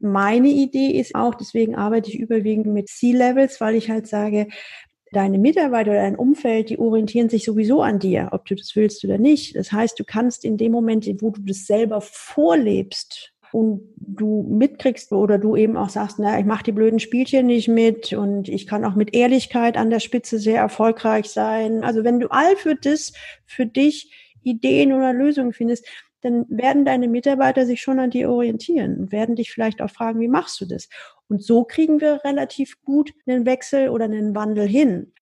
[0.00, 4.48] meine Idee ist auch, deswegen arbeite ich überwiegend mit C-Levels, weil ich halt sage,
[5.12, 9.04] deine Mitarbeiter oder dein Umfeld, die orientieren sich sowieso an dir, ob du das willst
[9.04, 9.56] oder nicht.
[9.56, 15.10] Das heißt, du kannst in dem Moment, wo du das selber vorlebst und du mitkriegst
[15.12, 18.66] oder du eben auch sagst, na, ich mache die blöden Spielchen nicht mit und ich
[18.66, 21.82] kann auch mit Ehrlichkeit an der Spitze sehr erfolgreich sein.
[21.82, 23.12] Also wenn du all für das,
[23.46, 24.12] für dich
[24.42, 25.86] Ideen oder Lösungen findest,
[26.20, 30.20] dann werden deine Mitarbeiter sich schon an dir orientieren und werden dich vielleicht auch fragen,
[30.20, 30.88] wie machst du das?
[31.28, 35.12] Und so kriegen wir relativ gut einen Wechsel oder einen Wandel hin.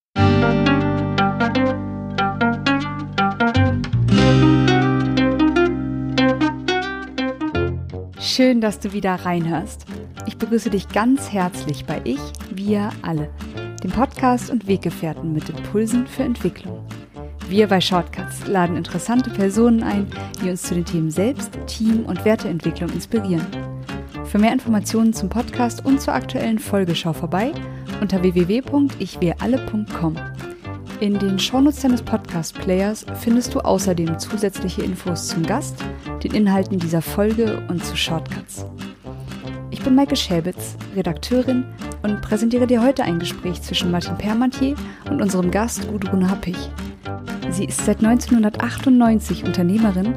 [8.19, 9.87] Schön, dass du wieder reinhörst.
[10.27, 13.30] Ich begrüße dich ganz herzlich bei Ich, wir alle,
[13.83, 16.87] dem Podcast und Weggefährten mit Impulsen für Entwicklung.
[17.49, 20.09] Wir bei Shortcuts laden interessante Personen ein,
[20.43, 23.47] die uns zu den Themen Selbst, Team und Werteentwicklung inspirieren.
[24.25, 27.53] Für mehr Informationen zum Podcast und zur aktuellen Folgeschau vorbei
[28.01, 30.16] unter www.ichwiralle.com.
[30.99, 35.77] In den Shownotes deines Podcast-Players findest du außerdem zusätzliche Infos zum Gast,
[36.25, 38.66] den Inhalten dieser Folge und zu Shortcuts.
[39.71, 41.65] Ich bin Maike Schäbitz, Redakteurin
[42.03, 44.75] und präsentiere dir heute ein Gespräch zwischen Martin Permantier
[45.09, 46.57] und unserem Gast Gudrun Happig.
[47.51, 50.15] Sie ist seit 1998 Unternehmerin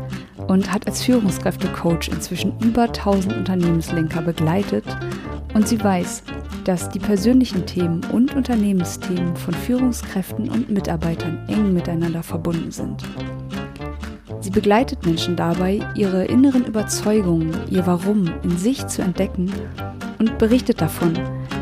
[0.48, 4.84] und hat als Führungskräftecoach inzwischen über 1000 Unternehmenslenker begleitet
[5.54, 6.24] und sie weiß,
[6.66, 13.04] dass die persönlichen Themen und Unternehmensthemen von Führungskräften und Mitarbeitern eng miteinander verbunden sind.
[14.42, 19.52] Sie begleitet Menschen dabei, ihre inneren Überzeugungen, ihr Warum in sich zu entdecken
[20.18, 21.14] und berichtet davon,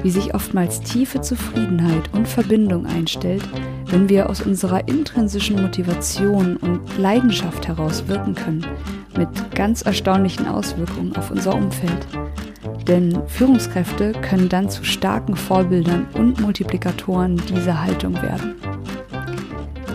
[0.03, 3.43] wie sich oftmals tiefe Zufriedenheit und Verbindung einstellt,
[3.89, 8.65] wenn wir aus unserer intrinsischen Motivation und Leidenschaft heraus wirken können,
[9.17, 12.07] mit ganz erstaunlichen Auswirkungen auf unser Umfeld.
[12.87, 18.55] Denn Führungskräfte können dann zu starken Vorbildern und Multiplikatoren dieser Haltung werden.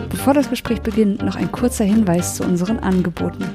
[0.09, 3.45] Bevor das Gespräch beginnt, noch ein kurzer Hinweis zu unseren Angeboten.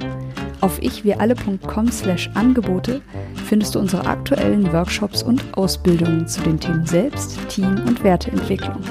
[0.61, 3.01] Auf ichwiralle.com slash Angebote
[3.47, 8.83] findest du unsere aktuellen Workshops und Ausbildungen zu den Themen Selbst, Team und Werteentwicklung.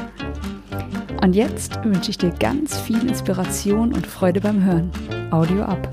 [1.21, 4.91] Und jetzt wünsche ich dir ganz viel Inspiration und Freude beim Hören.
[5.31, 5.91] Audio ab.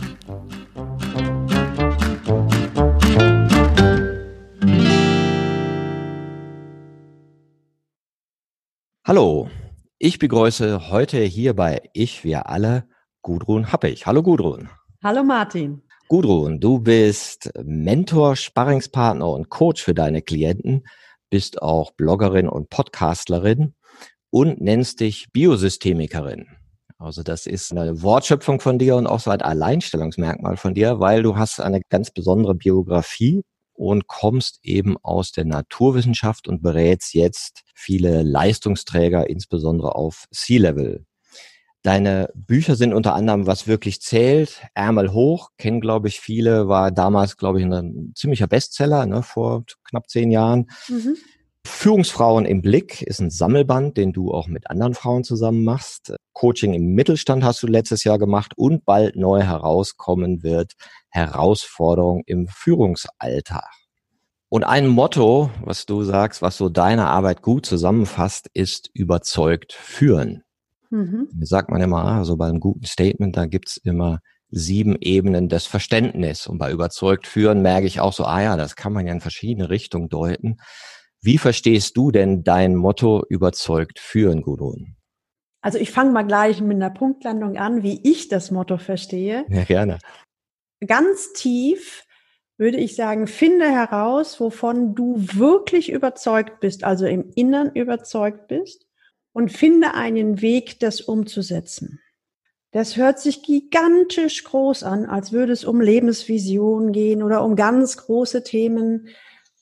[9.07, 9.49] Hallo,
[9.99, 12.87] ich begrüße heute hier bei Ich, wir alle
[13.23, 14.07] Gudrun Happig.
[14.07, 14.69] Hallo Gudrun.
[15.03, 15.83] Hallo Martin.
[16.09, 20.87] Gudrun, du bist Mentor, Sparringspartner und Coach für deine Klienten,
[21.31, 23.75] bist auch Bloggerin und Podcastlerin
[24.35, 26.49] und nennst dich Biosystemikerin.
[26.99, 31.23] Also das ist eine Wortschöpfung von dir und auch so ein Alleinstellungsmerkmal von dir, weil
[31.23, 37.63] du hast eine ganz besondere Biografie und kommst eben aus der Naturwissenschaft und berätst jetzt
[37.77, 41.07] viele Leistungsträger, insbesondere auf C-Level.
[41.83, 46.91] Deine Bücher sind unter anderem Was wirklich zählt, Ärmel hoch, kennen glaube ich viele, war
[46.91, 50.67] damals glaube ich ein ziemlicher Bestseller ne, vor knapp zehn Jahren.
[50.89, 51.15] Mhm.
[51.67, 56.15] Führungsfrauen im Blick ist ein Sammelband, den du auch mit anderen Frauen zusammen machst.
[56.33, 60.73] Coaching im Mittelstand hast du letztes Jahr gemacht und bald neu herauskommen wird
[61.09, 63.71] Herausforderung im Führungsalltag.
[64.49, 70.45] Und ein Motto, was du sagst, was so deine Arbeit gut zusammenfasst, ist überzeugt führen.
[70.91, 71.29] Mhm.
[71.41, 74.21] Sagt man immer, also bei einem guten Statement, da gibt's immer
[74.51, 76.47] sieben Ebenen des Verständnisses.
[76.47, 79.21] Und bei überzeugt führen merke ich auch so, ah ja, das kann man ja in
[79.21, 80.59] verschiedene Richtungen deuten.
[81.25, 84.97] Wie verstehst du denn dein Motto überzeugt führen, Gudrun?
[85.63, 89.47] Also ich fange mal gleich mit einer Punktlandung an, wie ich das Motto verstehe.
[89.49, 89.99] Ja, gerne.
[90.87, 92.05] Ganz tief
[92.59, 98.87] würde ich sagen, finde heraus, wovon du wirklich überzeugt bist, also im Innern überzeugt bist
[99.33, 102.01] und finde einen Weg, das umzusetzen.
[102.71, 107.97] Das hört sich gigantisch groß an, als würde es um Lebensvision gehen oder um ganz
[107.97, 109.09] große Themen.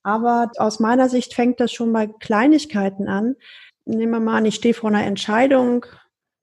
[0.03, 3.37] Aber aus meiner Sicht fängt das schon bei Kleinigkeiten an.
[3.85, 5.87] Nehmen wir mal an, ich stehe vor einer Entscheidung,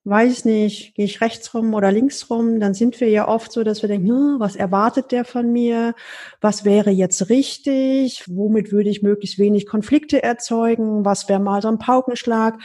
[0.05, 3.63] weiß nicht, gehe ich rechts rum oder links rum, dann sind wir ja oft so,
[3.63, 5.93] dass wir denken, hm, was erwartet der von mir?
[6.41, 8.23] Was wäre jetzt richtig?
[8.27, 11.05] Womit würde ich möglichst wenig Konflikte erzeugen?
[11.05, 12.59] Was wäre mal so ein Paukenschlag?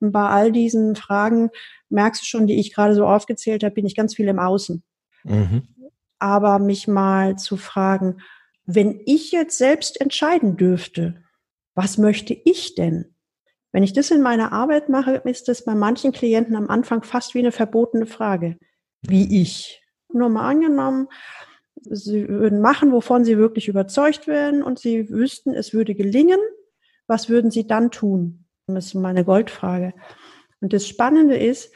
[0.00, 1.50] Und bei all diesen Fragen
[1.88, 4.82] merkst du schon, die ich gerade so aufgezählt habe, bin ich ganz viel im Außen.
[5.24, 5.62] Mhm.
[6.18, 8.18] Aber mich mal zu fragen,
[8.70, 11.24] wenn ich jetzt selbst entscheiden dürfte,
[11.74, 13.14] was möchte ich denn?
[13.72, 17.34] Wenn ich das in meiner Arbeit mache, ist das bei manchen Klienten am Anfang fast
[17.34, 18.58] wie eine verbotene Frage.
[19.00, 19.82] Wie ich.
[20.12, 21.08] Nur mal angenommen,
[21.82, 26.40] Sie würden machen, wovon Sie wirklich überzeugt werden und Sie wüssten, es würde gelingen.
[27.06, 28.44] Was würden Sie dann tun?
[28.66, 29.94] Das ist meine Goldfrage.
[30.60, 31.72] Und das Spannende ist,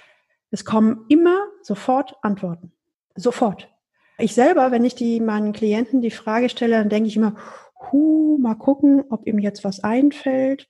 [0.51, 2.73] es kommen immer sofort Antworten.
[3.15, 3.72] Sofort.
[4.23, 7.35] Ich selber, wenn ich die meinen Klienten die Frage stelle, dann denke ich immer,
[7.91, 10.69] hu, mal gucken, ob ihm jetzt was einfällt.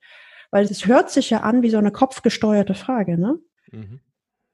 [0.50, 3.38] Weil es hört sich ja an wie so eine kopfgesteuerte Frage, ne?
[3.70, 4.00] Mhm.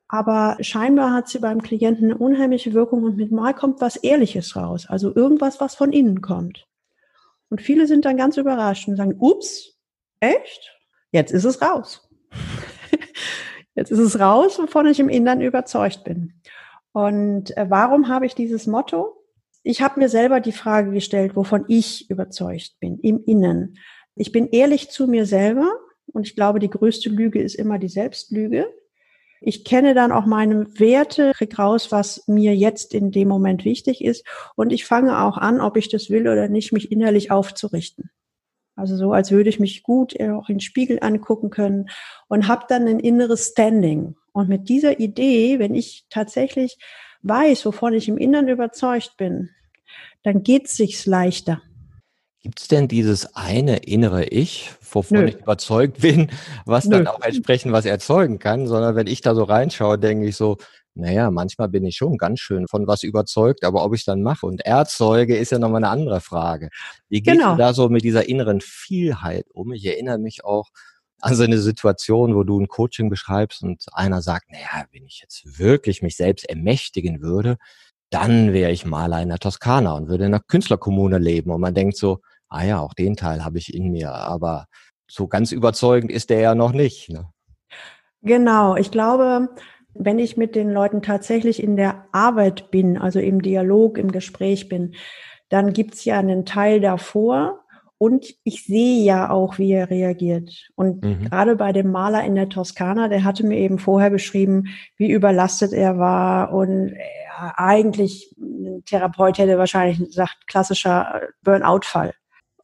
[0.09, 4.56] Aber scheinbar hat sie beim Klienten eine unheimliche Wirkung und mit mal kommt was Ehrliches
[4.56, 4.87] raus.
[4.89, 6.67] Also irgendwas, was von innen kommt.
[7.50, 9.77] Und viele sind dann ganz überrascht und sagen, ups,
[10.19, 10.77] echt?
[11.12, 12.09] Jetzt ist es raus.
[13.75, 16.38] Jetzt ist es raus, wovon ich im Innern überzeugt bin.
[16.93, 19.14] Und äh, warum habe ich dieses Motto?
[19.62, 23.79] Ich habe mir selber die Frage gestellt, wovon ich überzeugt bin, im Innen.
[24.14, 25.70] Ich bin ehrlich zu mir selber
[26.06, 28.67] und ich glaube, die größte Lüge ist immer die Selbstlüge.
[29.40, 34.02] Ich kenne dann auch meine Werte, krieg raus, was mir jetzt in dem Moment wichtig
[34.02, 34.26] ist
[34.56, 38.11] und ich fange auch an, ob ich das will oder nicht, mich innerlich aufzurichten.
[38.75, 41.90] Also so, als würde ich mich gut auch in den Spiegel angucken können
[42.29, 44.17] und habe dann ein inneres Standing.
[44.38, 46.79] Und mit dieser Idee, wenn ich tatsächlich
[47.23, 49.50] weiß, wovon ich im Innern überzeugt bin,
[50.23, 51.61] dann geht es sich leichter.
[52.40, 55.26] Gibt es denn dieses eine innere Ich, wovon Nö.
[55.26, 56.31] ich überzeugt bin,
[56.67, 56.99] was Nö.
[56.99, 60.56] dann auch entsprechend was erzeugen kann, sondern wenn ich da so reinschaue, denke ich so,
[60.94, 64.46] naja, manchmal bin ich schon ganz schön von was überzeugt, aber ob ich dann mache
[64.46, 66.69] und erzeuge, ist ja nochmal eine andere Frage.
[67.08, 67.55] Wie gehst genau.
[67.55, 69.73] du da so mit dieser inneren Vielheit um?
[69.73, 70.69] Ich erinnere mich auch
[71.20, 75.20] an so eine Situation, wo du ein Coaching beschreibst und einer sagt, naja, wenn ich
[75.20, 77.56] jetzt wirklich mich selbst ermächtigen würde,
[78.11, 81.50] dann wäre ich Maler in der Toskana und würde in einer Künstlerkommune leben.
[81.50, 84.67] Und man denkt so, ah ja, auch den Teil habe ich in mir, aber
[85.11, 87.11] so ganz überzeugend ist der ja noch nicht.
[87.11, 87.29] Ne?
[88.23, 89.49] Genau, ich glaube,
[89.94, 94.69] wenn ich mit den Leuten tatsächlich in der Arbeit bin, also im Dialog, im Gespräch
[94.69, 94.94] bin,
[95.49, 97.64] dann gibt's ja einen Teil davor,
[97.99, 100.69] und ich sehe ja auch, wie er reagiert.
[100.77, 101.25] Und mhm.
[101.25, 105.73] gerade bei dem Maler in der Toskana, der hatte mir eben vorher beschrieben, wie überlastet
[105.73, 106.53] er war.
[106.53, 106.95] Und
[107.56, 112.15] eigentlich, ein Therapeut hätte wahrscheinlich gesagt, klassischer Burnout-Fall.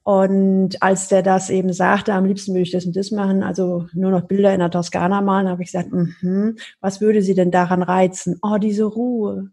[0.05, 3.87] Und als der das eben sagte, am liebsten würde ich das und das machen, also
[3.95, 6.51] nur noch Bilder in der Toskana malen, habe ich gesagt, mm
[6.81, 8.39] was würde sie denn daran reizen?
[8.43, 9.51] Oh, diese Ruhe.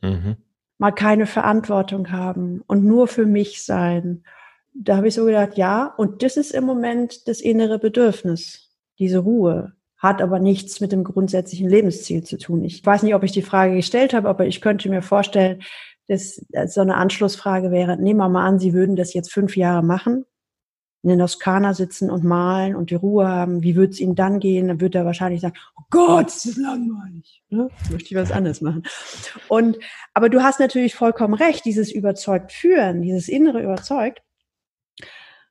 [0.00, 0.36] Mhm.
[0.78, 4.24] Mal keine Verantwortung haben und nur für mich sein
[4.72, 9.18] da habe ich so gedacht, ja, und das ist im Moment das innere Bedürfnis, diese
[9.18, 9.72] Ruhe.
[9.96, 12.64] Hat aber nichts mit dem grundsätzlichen Lebensziel zu tun.
[12.64, 15.60] Ich weiß nicht, ob ich die Frage gestellt habe, aber ich könnte mir vorstellen,
[16.08, 19.84] dass so eine Anschlussfrage wäre, nehmen wir mal an, Sie würden das jetzt fünf Jahre
[19.84, 20.24] machen,
[21.02, 24.40] in den Toskana sitzen und malen und die Ruhe haben, wie würde es Ihnen dann
[24.40, 24.68] gehen?
[24.68, 27.42] Dann würde er wahrscheinlich sagen, oh Gott, das ist langweilig.
[27.48, 27.68] Ne?
[27.90, 28.82] Möchte ich was anderes machen.
[29.48, 29.78] Und,
[30.14, 34.22] aber du hast natürlich vollkommen recht, dieses überzeugt führen, dieses innere überzeugt,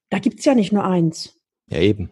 [0.10, 1.40] da gibt's ja nicht nur eins.
[1.68, 2.10] Ja, eben.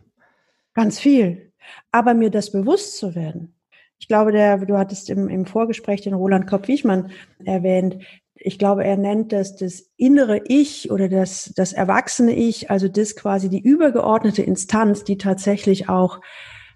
[0.74, 1.52] Ganz viel.
[1.92, 3.56] Aber mir das bewusst zu werden.
[4.00, 7.12] Ich glaube, der, du hattest im, im Vorgespräch den Roland Kopp-Wichmann
[7.44, 7.98] erwähnt.
[8.36, 13.16] Ich glaube, er nennt das das innere Ich oder das, das erwachsene Ich, also das
[13.16, 16.22] quasi die übergeordnete Instanz, die tatsächlich auch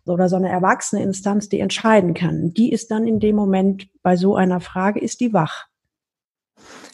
[0.06, 2.53] oder so eine erwachsene Instanz, die entscheiden kann.
[2.53, 5.67] Die ist dann in dem Moment bei so einer Frage, ist die wach.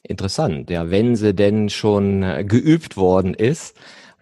[0.03, 3.77] Interessant, ja, wenn sie denn schon äh, geübt worden ist,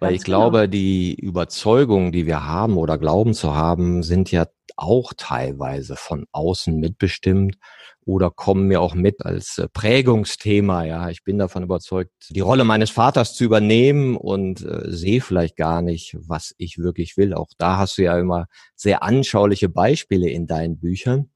[0.06, 0.52] weil Ganz ich genau.
[0.52, 4.46] glaube, die Überzeugungen, die wir haben oder glauben zu haben, sind ja
[4.78, 7.58] auch teilweise von außen mitbestimmt
[8.06, 10.84] oder kommen mir auch mit als äh, Prägungsthema.
[10.86, 15.58] Ja, ich bin davon überzeugt, die Rolle meines Vaters zu übernehmen und äh, sehe vielleicht
[15.58, 17.34] gar nicht, was ich wirklich will.
[17.34, 21.32] Auch da hast du ja immer sehr anschauliche Beispiele in deinen Büchern.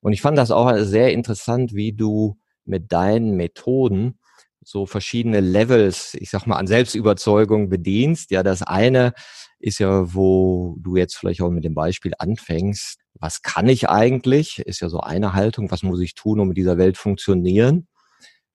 [0.00, 4.20] Und ich fand das auch sehr interessant, wie du mit deinen Methoden
[4.64, 8.30] so verschiedene Levels, ich sag mal, an Selbstüberzeugung bedienst.
[8.30, 9.12] Ja, das eine
[9.58, 13.00] ist ja, wo du jetzt vielleicht auch mit dem Beispiel anfängst.
[13.14, 14.58] Was kann ich eigentlich?
[14.60, 15.70] Ist ja so eine Haltung.
[15.70, 17.86] Was muss ich tun, um in dieser Welt funktionieren?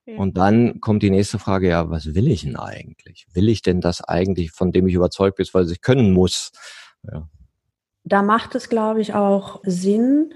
[0.06, 0.18] Ja.
[0.18, 3.28] Und dann kommt die nächste Frage, ja, was will ich denn eigentlich?
[3.34, 6.52] Will ich denn das eigentlich, von dem ich überzeugt bin, weil ich können muss?
[7.04, 7.30] Ja.
[8.04, 10.34] Da macht es, glaube ich, auch Sinn,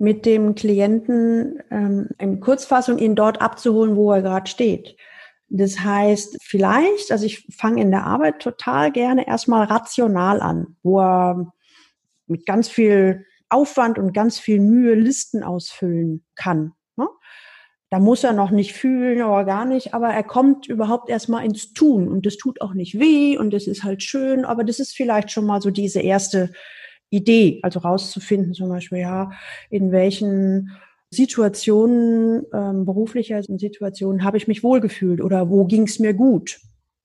[0.00, 4.96] mit dem Klienten ähm, in Kurzfassung ihn dort abzuholen, wo er gerade steht.
[5.48, 11.00] Das heißt, vielleicht, also ich fange in der Arbeit total gerne erstmal rational an, wo
[11.00, 11.52] er
[12.26, 16.72] mit ganz viel Aufwand und ganz viel Mühe Listen ausfüllen kann.
[16.96, 17.06] Ne?
[17.90, 21.74] Da muss er noch nicht fühlen oder gar nicht, aber er kommt überhaupt erstmal ins
[21.74, 24.96] Tun und das tut auch nicht weh und das ist halt schön, aber das ist
[24.96, 26.52] vielleicht schon mal so diese erste
[27.10, 29.30] Idee, also rauszufinden zum Beispiel, ja,
[29.68, 30.70] in welchen
[31.10, 36.60] Situationen, ähm, beruflicher Situationen, habe ich mich wohlgefühlt oder wo ging es mir gut?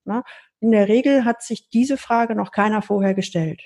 [0.05, 0.23] Na?
[0.59, 3.61] In der Regel hat sich diese Frage noch keiner vorher gestellt.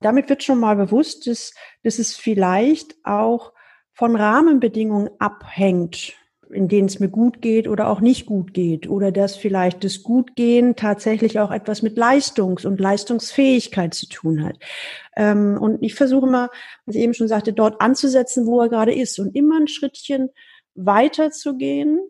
[0.00, 3.52] Damit wird schon mal bewusst, dass, dass es vielleicht auch
[3.92, 6.14] von Rahmenbedingungen abhängt,
[6.52, 8.88] in denen es mir gut geht oder auch nicht gut geht.
[8.88, 14.56] Oder dass vielleicht das Gutgehen tatsächlich auch etwas mit Leistungs- und Leistungsfähigkeit zu tun hat.
[15.16, 16.50] Ähm, und ich versuche mal,
[16.86, 20.30] was ich eben schon sagte, dort anzusetzen, wo er gerade ist und immer ein Schrittchen
[20.74, 22.00] weiter zu gehen,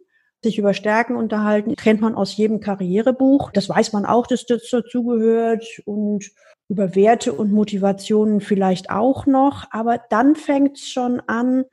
[0.42, 3.52] sich über Stärken unterhalten, kennt man aus jedem Karrierebuch.
[3.52, 6.30] Das weiß man auch, dass das dazugehört und
[6.68, 9.66] über Werte und Motivationen vielleicht auch noch.
[9.70, 11.64] Aber dann fängt es schon an,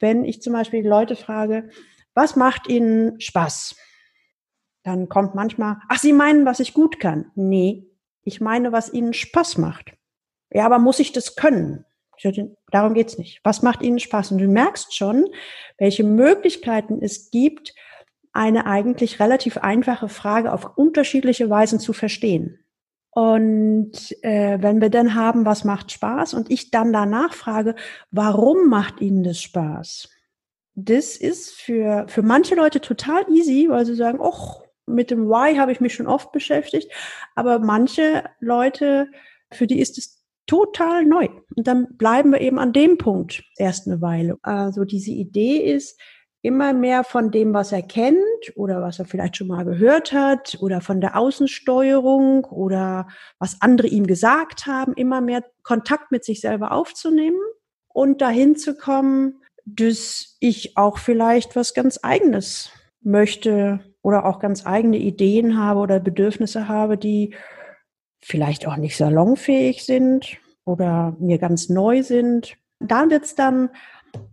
[0.00, 1.70] wenn ich zum Beispiel Leute frage,
[2.18, 3.76] was macht Ihnen Spaß?
[4.82, 7.30] Dann kommt manchmal, ach, Sie meinen, was ich gut kann.
[7.36, 7.86] Nee,
[8.24, 9.92] ich meine, was Ihnen Spaß macht.
[10.50, 11.84] Ja, aber muss ich das können?
[12.72, 13.40] Darum geht's nicht.
[13.44, 14.32] Was macht Ihnen Spaß?
[14.32, 15.28] Und du merkst schon,
[15.78, 17.72] welche Möglichkeiten es gibt,
[18.32, 22.58] eine eigentlich relativ einfache Frage auf unterschiedliche Weisen zu verstehen.
[23.10, 27.76] Und äh, wenn wir dann haben, was macht Spaß und ich dann danach frage,
[28.10, 30.08] warum macht Ihnen das Spaß?
[30.80, 35.56] Das ist für, für manche Leute total easy, weil sie sagen, ach, mit dem Why
[35.56, 36.92] habe ich mich schon oft beschäftigt.
[37.34, 39.08] Aber manche Leute,
[39.52, 41.28] für die ist es total neu.
[41.56, 44.38] Und dann bleiben wir eben an dem Punkt erst eine Weile.
[44.42, 46.00] Also diese Idee ist,
[46.42, 48.22] immer mehr von dem, was er kennt
[48.54, 53.08] oder was er vielleicht schon mal gehört hat oder von der Außensteuerung oder
[53.40, 57.40] was andere ihm gesagt haben, immer mehr Kontakt mit sich selber aufzunehmen
[57.88, 59.42] und dahin zu kommen,
[59.76, 62.70] dass ich auch vielleicht was ganz eigenes
[63.02, 67.34] möchte oder auch ganz eigene Ideen habe oder Bedürfnisse habe, die
[68.20, 72.56] vielleicht auch nicht salonfähig sind oder mir ganz neu sind.
[72.80, 73.70] Da wird es dann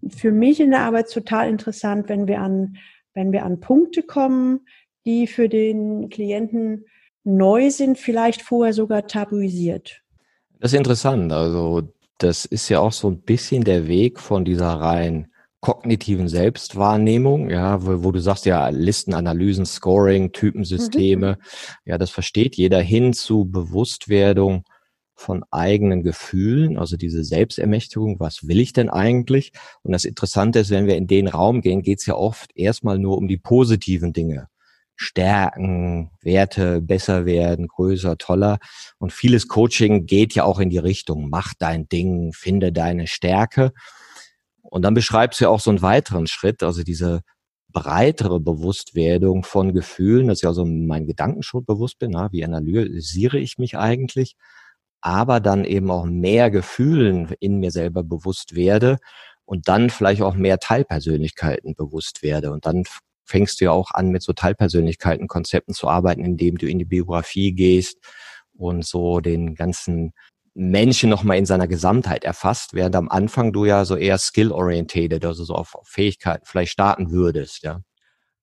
[0.08, 2.78] für mich in der Arbeit total interessant, wenn wir an,
[3.14, 4.62] wenn wir an Punkte kommen,
[5.06, 6.86] die für den Klienten
[7.24, 10.02] neu sind, vielleicht vorher sogar tabuisiert.
[10.60, 11.32] Das ist interessant.
[11.32, 15.28] Also das ist ja auch so ein bisschen der Weg von dieser rein
[15.62, 21.46] kognitiven Selbstwahrnehmung, ja, wo, wo du sagst ja Listen, Analysen, Scoring, Typensysteme, mhm.
[21.86, 24.64] ja, das versteht jeder hin zu Bewusstwerdung
[25.16, 29.54] von eigenen Gefühlen, also diese Selbstermächtigung, was will ich denn eigentlich?
[29.82, 33.00] Und das Interessante ist, wenn wir in den Raum gehen, geht es ja oft erstmal
[33.00, 34.50] nur um die positiven Dinge.
[34.96, 38.60] Stärken, Werte besser werden, größer, toller.
[38.98, 43.72] Und vieles Coaching geht ja auch in die Richtung, mach dein Ding, finde deine Stärke.
[44.62, 47.22] Und dann beschreibst du ja auch so einen weiteren Schritt, also diese
[47.70, 53.58] breitere Bewusstwerdung von Gefühlen, dass ich also mein Gedanken schon bewusst bin, wie analysiere ich
[53.58, 54.36] mich eigentlich?
[55.06, 58.98] aber dann eben auch mehr Gefühlen in mir selber bewusst werde
[59.46, 62.52] und dann vielleicht auch mehr Teilpersönlichkeiten bewusst werde.
[62.52, 62.86] Und dann
[63.26, 67.54] fängst du ja auch an, mit so Teilpersönlichkeiten-Konzepten zu arbeiten, indem du in die Biografie
[67.54, 67.98] gehst
[68.54, 70.14] und so den ganzen
[70.54, 75.44] Menschen nochmal in seiner Gesamtheit erfasst, während am Anfang du ja so eher skill-orientated, also
[75.44, 77.82] so auf Fähigkeiten vielleicht starten würdest, ja.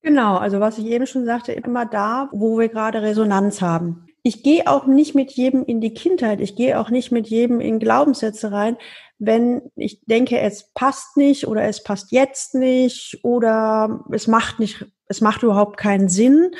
[0.02, 4.42] Genau, also was ich eben schon sagte, immer da, wo wir gerade Resonanz haben ich
[4.42, 7.80] gehe auch nicht mit jedem in die Kindheit, ich gehe auch nicht mit jedem in
[7.80, 8.76] Glaubenssätze rein,
[9.24, 14.84] wenn ich denke, es passt nicht oder es passt jetzt nicht oder es macht nicht,
[15.06, 16.50] es macht überhaupt keinen Sinn,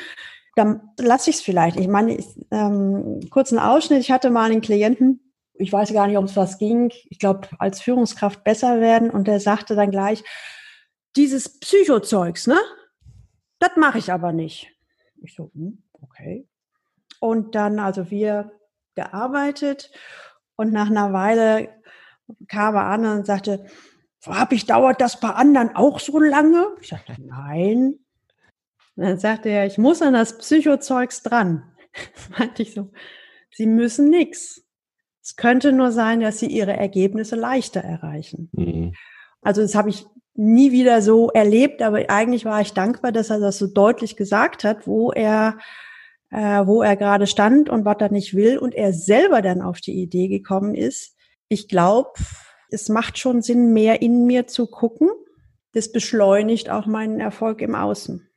[0.55, 1.77] dann lasse ich es vielleicht.
[1.77, 6.17] Ich meine, ich, ähm, kurzen Ausschnitt, ich hatte mal einen Klienten, ich weiß gar nicht,
[6.17, 10.23] ob es was ging, ich glaube, als Führungskraft besser werden und der sagte dann gleich,
[11.17, 12.57] dieses Psychozeugs, ne?
[13.59, 14.71] Das mache ich aber nicht.
[15.21, 16.47] Ich so, hm, okay.
[17.19, 18.51] Und dann, also wir
[18.95, 19.91] gearbeitet
[20.55, 21.69] und nach einer Weile
[22.47, 23.65] kam er an und sagte,
[24.25, 26.67] habe ich, dauert das bei anderen auch so lange?
[26.81, 27.99] Ich sagte, nein.
[28.95, 31.63] Und dann sagte er, ich muss an das Psychozeugs dran.
[32.37, 32.91] Meinte ich so,
[33.51, 34.63] Sie müssen nichts.
[35.21, 38.49] Es könnte nur sein, dass Sie Ihre Ergebnisse leichter erreichen.
[38.53, 38.93] Mhm.
[39.41, 43.39] Also das habe ich nie wieder so erlebt, aber eigentlich war ich dankbar, dass er
[43.39, 45.57] das so deutlich gesagt hat, wo er
[46.33, 49.79] äh, wo er gerade stand und was er nicht will und er selber dann auf
[49.79, 51.12] die Idee gekommen ist.
[51.53, 52.13] Ich glaube,
[52.71, 55.07] es macht schon Sinn, mehr in mir zu gucken.
[55.73, 58.27] Das beschleunigt auch meinen Erfolg im Außen.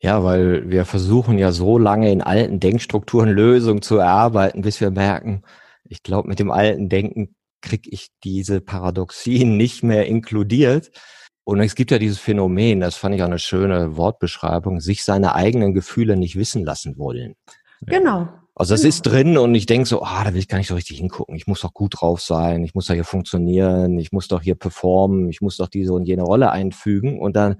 [0.00, 4.90] Ja, weil wir versuchen ja so lange in alten Denkstrukturen Lösungen zu erarbeiten, bis wir
[4.90, 5.42] merken,
[5.84, 10.90] ich glaube, mit dem alten Denken kriege ich diese Paradoxien nicht mehr inkludiert.
[11.44, 15.34] Und es gibt ja dieses Phänomen, das fand ich auch eine schöne Wortbeschreibung, sich seine
[15.34, 17.34] eigenen Gefühle nicht wissen lassen wollen.
[17.82, 18.28] Genau.
[18.54, 18.88] Also das genau.
[18.90, 21.34] ist drin und ich denke so, ah, da will ich gar nicht so richtig hingucken.
[21.36, 24.56] Ich muss doch gut drauf sein, ich muss doch hier funktionieren, ich muss doch hier
[24.56, 27.18] performen, ich muss doch diese und jene Rolle einfügen.
[27.18, 27.56] Und dann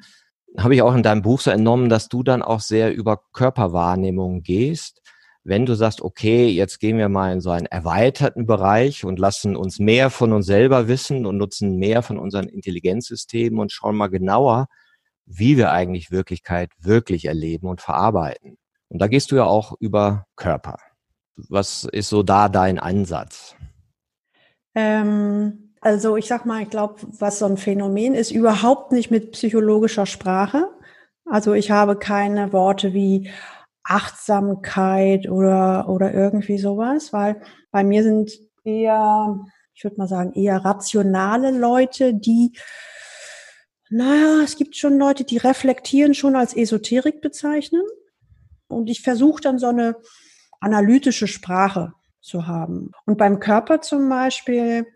[0.59, 4.43] habe ich auch in deinem Buch so entnommen, dass du dann auch sehr über Körperwahrnehmung
[4.43, 5.01] gehst.
[5.45, 9.57] Wenn du sagst, okay, jetzt gehen wir mal in so einen erweiterten Bereich und lassen
[9.57, 14.09] uns mehr von uns selber wissen und nutzen mehr von unseren Intelligenzsystemen und schauen mal
[14.09, 14.67] genauer,
[15.27, 18.59] wie wir eigentlich Wirklichkeit wirklich erleben und verarbeiten.
[18.93, 20.77] Und da gehst du ja auch über Körper.
[21.49, 23.57] Was ist so da dein Ansatz?
[24.75, 29.33] Ähm, also ich sag mal, ich glaube, was so ein Phänomen ist, überhaupt nicht mit
[29.33, 30.69] psychologischer Sprache.
[31.25, 33.31] Also ich habe keine Worte wie
[33.83, 38.31] Achtsamkeit oder, oder irgendwie sowas, weil bei mir sind
[38.63, 39.39] eher,
[39.73, 42.53] ich würde mal sagen, eher rationale Leute, die
[43.89, 47.83] naja, es gibt schon Leute, die reflektieren schon als Esoterik bezeichnen.
[48.73, 49.97] Und ich versuche dann so eine
[50.61, 52.93] analytische Sprache zu haben.
[53.05, 54.87] Und beim Körper zum Beispiel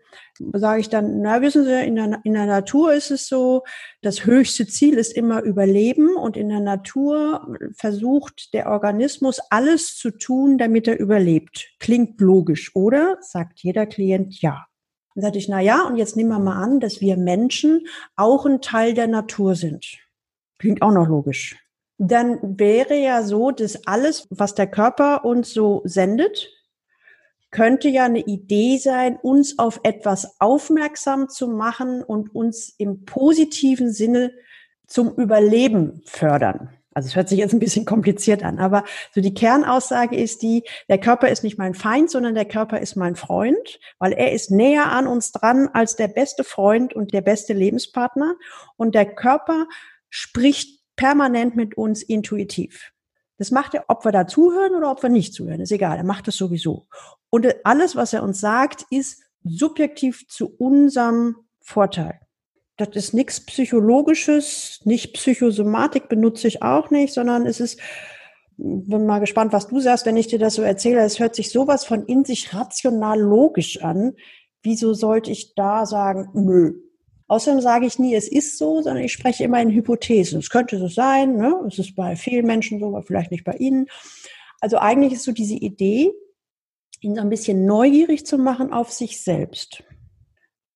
[0.53, 3.63] sage ich dann, na, wissen Sie, in der, in der Natur ist es so,
[4.01, 10.11] das höchste Ziel ist immer Überleben und in der Natur versucht der Organismus alles zu
[10.11, 11.69] tun, damit er überlebt.
[11.79, 13.17] Klingt logisch, oder?
[13.21, 14.65] Sagt jeder Klient ja.
[15.13, 18.45] Dann sagte ich, na ja, und jetzt nehmen wir mal an, dass wir Menschen auch
[18.45, 19.97] ein Teil der Natur sind.
[20.59, 21.57] Klingt auch noch logisch.
[21.97, 26.49] Dann wäre ja so, dass alles, was der Körper uns so sendet,
[27.51, 33.91] könnte ja eine Idee sein, uns auf etwas aufmerksam zu machen und uns im positiven
[33.91, 34.31] Sinne
[34.85, 36.69] zum Überleben fördern.
[36.93, 40.63] Also es hört sich jetzt ein bisschen kompliziert an, aber so die Kernaussage ist die,
[40.89, 44.49] der Körper ist nicht mein Feind, sondern der Körper ist mein Freund, weil er ist
[44.49, 48.33] näher an uns dran als der beste Freund und der beste Lebenspartner.
[48.77, 49.67] Und der Körper
[50.09, 52.91] spricht permanent mit uns intuitiv.
[53.37, 56.03] Das macht er, ob wir da zuhören oder ob wir nicht zuhören, ist egal, er
[56.03, 56.87] macht das sowieso.
[57.29, 62.19] Und alles, was er uns sagt, ist subjektiv zu unserem Vorteil
[62.77, 67.79] das ist nichts Psychologisches, nicht Psychosomatik benutze ich auch nicht, sondern es ist,
[68.57, 71.01] bin mal gespannt, was du sagst, wenn ich dir das so erzähle.
[71.01, 74.13] Es hört sich sowas von in sich rational logisch an.
[74.61, 76.73] Wieso sollte ich da sagen, nö?
[77.27, 80.39] Außerdem sage ich nie, es ist so, sondern ich spreche immer in Hypothesen.
[80.39, 81.61] Es könnte so sein, ne?
[81.67, 83.87] es ist bei vielen Menschen so, aber vielleicht nicht bei Ihnen.
[84.61, 86.13] Also eigentlich ist so diese Idee,
[87.01, 89.83] ihn so ein bisschen neugierig zu machen auf sich selbst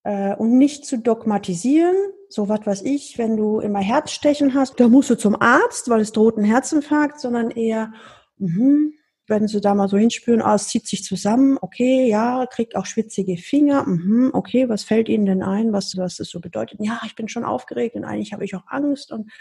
[0.04, 1.96] äh, und nicht zu dogmatisieren.
[2.30, 6.02] So was weiß ich, wenn du immer Herzstechen hast, da musst du zum Arzt, weil
[6.02, 7.94] es droht ein Herzinfarkt, sondern eher,
[8.38, 8.92] mh,
[9.32, 12.86] wenn sie da mal so hinspüren, ah, es zieht sich zusammen, okay, ja, kriegt auch
[12.86, 16.80] schwitzige Finger, mh, okay, was fällt Ihnen denn ein, was, was das so bedeutet?
[16.80, 19.32] Ja, ich bin schon aufgeregt und eigentlich habe ich auch Angst und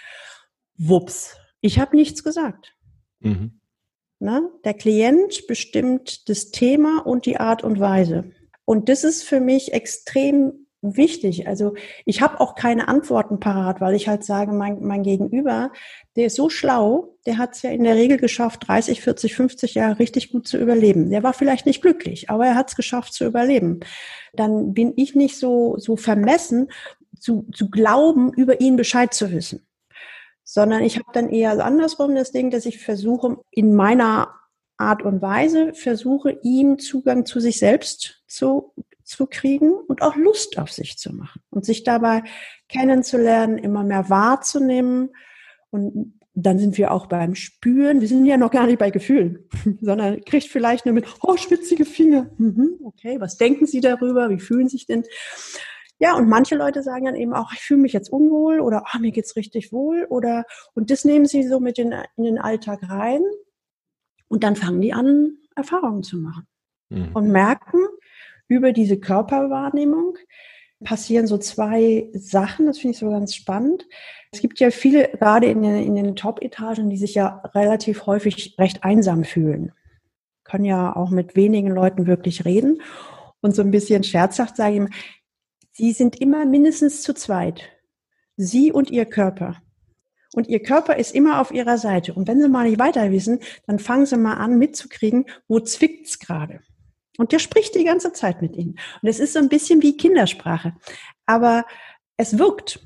[0.79, 2.75] wups, ich habe nichts gesagt.
[3.19, 3.61] Mhm.
[4.19, 8.33] Na, der Klient bestimmt das Thema und die Art und Weise.
[8.65, 11.47] Und das ist für mich extrem wichtig.
[11.47, 15.73] Also ich habe auch keine Antworten parat, weil ich halt sage, mein, mein Gegenüber,
[16.17, 19.75] der ist so schlau, der hat es ja in der Regel geschafft, 30, 40, 50
[19.75, 21.11] Jahre richtig gut zu überleben.
[21.11, 23.81] Der war vielleicht nicht glücklich, aber er hat es geschafft zu überleben.
[24.33, 26.69] Dann bin ich nicht so, so vermessen,
[27.19, 29.67] zu, zu glauben, über ihn Bescheid zu wissen.
[30.45, 34.35] Sondern ich habe dann eher andersrum das Ding, dass ich versuche, in meiner
[34.79, 38.73] Art und Weise versuche, ihm Zugang zu sich selbst zu,
[39.11, 42.23] zu kriegen und auch Lust auf sich zu machen und sich dabei
[42.69, 45.11] kennenzulernen, immer mehr wahrzunehmen.
[45.71, 48.01] Und dann sind wir auch beim Spüren.
[48.01, 49.49] Wir sind ja noch gar nicht bei Gefühlen,
[49.81, 52.31] sondern kriegt vielleicht nur mit, oh, schwitzige Finger.
[52.39, 54.31] Mhm, okay, was denken Sie darüber?
[54.31, 55.05] Wie fühlen Sie sich denn?
[55.99, 58.99] Ja, und manche Leute sagen dann eben auch, ich fühle mich jetzt unwohl oder oh,
[59.01, 62.89] mir geht's richtig wohl oder und das nehmen sie so mit in, in den Alltag
[62.89, 63.21] rein
[64.29, 66.47] und dann fangen die an, Erfahrungen zu machen
[66.89, 67.11] mhm.
[67.13, 67.81] und merken,
[68.51, 70.19] über diese Körperwahrnehmung
[70.83, 73.87] passieren so zwei Sachen, das finde ich so ganz spannend.
[74.33, 78.57] Es gibt ja viele, gerade in den, in den Top-Etagen, die sich ja relativ häufig
[78.59, 79.73] recht einsam fühlen.
[80.43, 82.83] Können ja auch mit wenigen Leuten wirklich reden.
[83.41, 84.91] Und so ein bisschen scherzhaft sage ich immer,
[85.73, 87.63] sie sind immer mindestens zu zweit.
[88.37, 89.63] Sie und ihr Körper.
[90.35, 92.15] Und ihr Körper ist immer auf ihrer Seite.
[92.15, 96.19] Und wenn sie mal nicht weiter wissen, dann fangen sie mal an mitzukriegen, wo zwickt's
[96.19, 96.61] gerade.
[97.21, 98.79] Und der spricht die ganze Zeit mit ihnen.
[99.03, 100.73] Und es ist so ein bisschen wie Kindersprache.
[101.27, 101.67] Aber
[102.17, 102.81] es wirkt.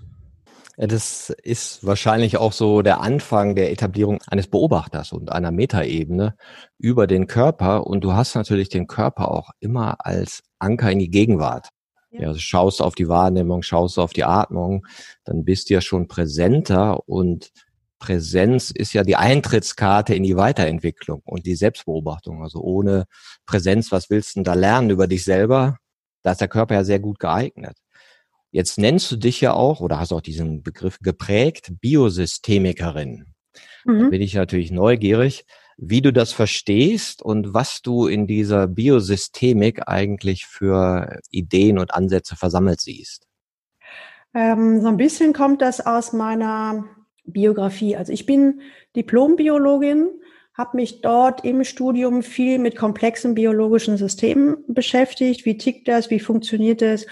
[0.77, 6.35] Das ist wahrscheinlich auch so der Anfang der Etablierung eines Beobachters und einer Metaebene
[6.79, 7.87] über den Körper.
[7.87, 11.69] Und du hast natürlich den Körper auch immer als Anker in die Gegenwart.
[12.11, 14.85] Ja, also schaust auf die Wahrnehmung, schaust auf die Atmung,
[15.25, 17.53] dann bist du ja schon präsenter und
[17.99, 22.43] Präsenz ist ja die Eintrittskarte in die Weiterentwicklung und die Selbstbeobachtung.
[22.43, 23.05] Also ohne
[23.47, 25.79] Präsenz, was willst du denn da lernen über dich selber?
[26.23, 27.77] Da ist der Körper ja sehr gut geeignet.
[28.51, 33.35] Jetzt nennst du dich ja auch oder hast auch diesen Begriff geprägt, Biosystemikerin.
[33.85, 34.01] Mhm.
[34.01, 35.45] Da bin ich natürlich neugierig,
[35.77, 42.37] wie du das verstehst und was du in dieser Biosystemik eigentlich für Ideen und Ansätze
[42.37, 43.27] versammelt siehst.
[44.35, 46.85] Ähm, so ein bisschen kommt das aus meiner
[47.25, 47.97] Biografie.
[47.97, 48.61] Also ich bin
[48.97, 50.09] Diplombiologin,
[50.57, 55.45] habe mich dort im Studium viel mit komplexen biologischen Systemen beschäftigt.
[55.45, 56.11] Wie tickt das?
[56.11, 57.07] Wie funktioniert das?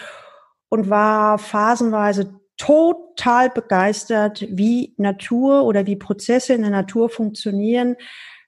[0.69, 7.97] Und war phasenweise total begeistert, wie Natur oder wie Prozesse in der Natur funktionieren.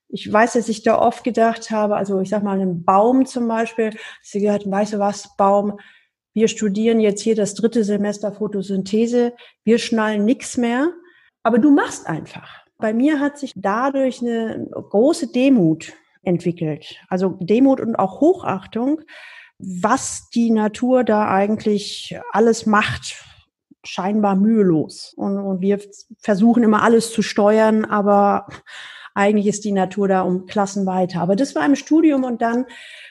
[0.09, 3.49] Ich weiß, dass ich da oft gedacht habe, also ich sag mal, einen Baum zum
[3.49, 3.91] Beispiel,
[4.23, 5.81] sie gehört, weißt du was, Baum,
[6.35, 10.93] wir studieren jetzt hier das dritte Semester Photosynthese, wir schnallen nichts mehr,
[11.45, 16.97] aber du machst einfach bei mir hat sich dadurch eine große Demut entwickelt.
[17.09, 19.01] Also Demut und auch Hochachtung,
[19.59, 23.25] was die Natur da eigentlich alles macht,
[23.85, 25.15] scheinbar mühelos.
[25.17, 25.81] Und, und wir
[26.19, 28.49] versuchen immer alles zu steuern, aber
[29.15, 31.21] eigentlich ist die Natur da um Klassen weiter.
[31.21, 32.67] Aber das war im Studium und dann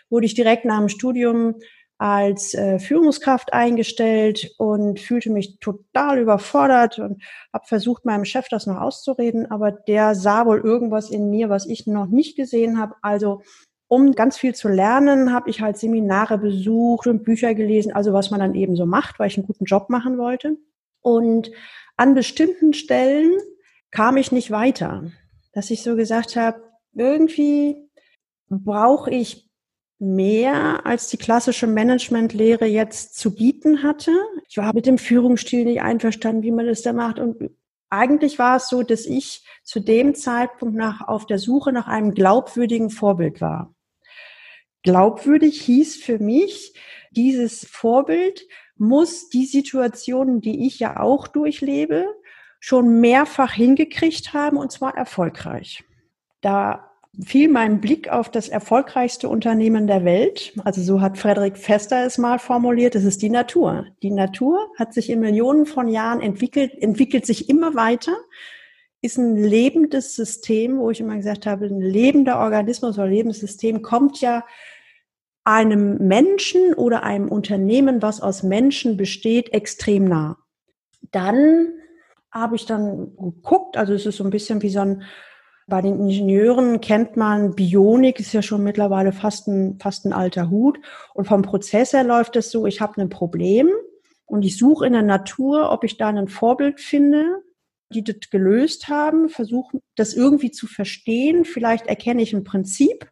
[0.10, 1.56] wurde ich direkt nach dem Studium
[1.98, 8.68] als äh, Führungskraft eingestellt und fühlte mich total überfordert und habe versucht, meinem Chef das
[8.68, 12.96] noch auszureden, aber der sah wohl irgendwas in mir, was ich noch nicht gesehen habe.
[13.02, 13.42] Also
[13.88, 18.32] um ganz viel zu lernen, habe ich halt Seminare besucht und Bücher gelesen, also was
[18.32, 20.58] man dann eben so macht, weil ich einen guten Job machen wollte.
[21.02, 21.52] Und
[21.96, 23.38] an bestimmten Stellen
[23.92, 25.12] kam ich nicht weiter,
[25.54, 27.88] dass ich so gesagt habe, irgendwie
[28.50, 29.48] brauche ich
[30.04, 34.12] mehr als die klassische Managementlehre jetzt zu bieten hatte.
[34.50, 37.20] Ich war mit dem Führungsstil nicht einverstanden, wie man das da macht.
[37.20, 37.52] Und
[37.90, 42.14] eigentlich war es so, dass ich zu dem Zeitpunkt nach auf der Suche nach einem
[42.14, 43.74] glaubwürdigen Vorbild war.
[44.84, 46.74] Glaubwürdig hieß für mich,
[47.12, 52.08] dieses Vorbild muss die Situationen, die ich ja auch durchlebe,
[52.60, 55.84] schon mehrfach hingekriegt haben und zwar erfolgreich.
[56.42, 60.54] Da fiel mein Blick auf das erfolgreichste Unternehmen der Welt.
[60.64, 62.96] Also so hat Frederik Fester es mal formuliert.
[62.96, 63.86] Es ist die Natur.
[64.02, 68.16] Die Natur hat sich in Millionen von Jahren entwickelt, entwickelt sich immer weiter,
[69.02, 74.22] ist ein lebendes System, wo ich immer gesagt habe, ein lebender Organismus oder Lebenssystem kommt
[74.22, 74.44] ja
[75.44, 80.38] einem Menschen oder einem Unternehmen, was aus Menschen besteht, extrem nah.
[81.12, 81.74] Dann
[82.32, 85.04] habe ich dann geguckt, also es ist so ein bisschen wie so ein
[85.68, 90.50] bei den Ingenieuren kennt man Bionik, ist ja schon mittlerweile fast ein, fast ein alter
[90.50, 90.80] Hut.
[91.14, 93.70] Und vom Prozess her läuft es so, ich habe ein Problem
[94.26, 97.26] und ich suche in der Natur, ob ich da ein Vorbild finde,
[97.94, 101.46] die das gelöst haben, versuche das irgendwie zu verstehen.
[101.46, 103.10] Vielleicht erkenne ich ein Prinzip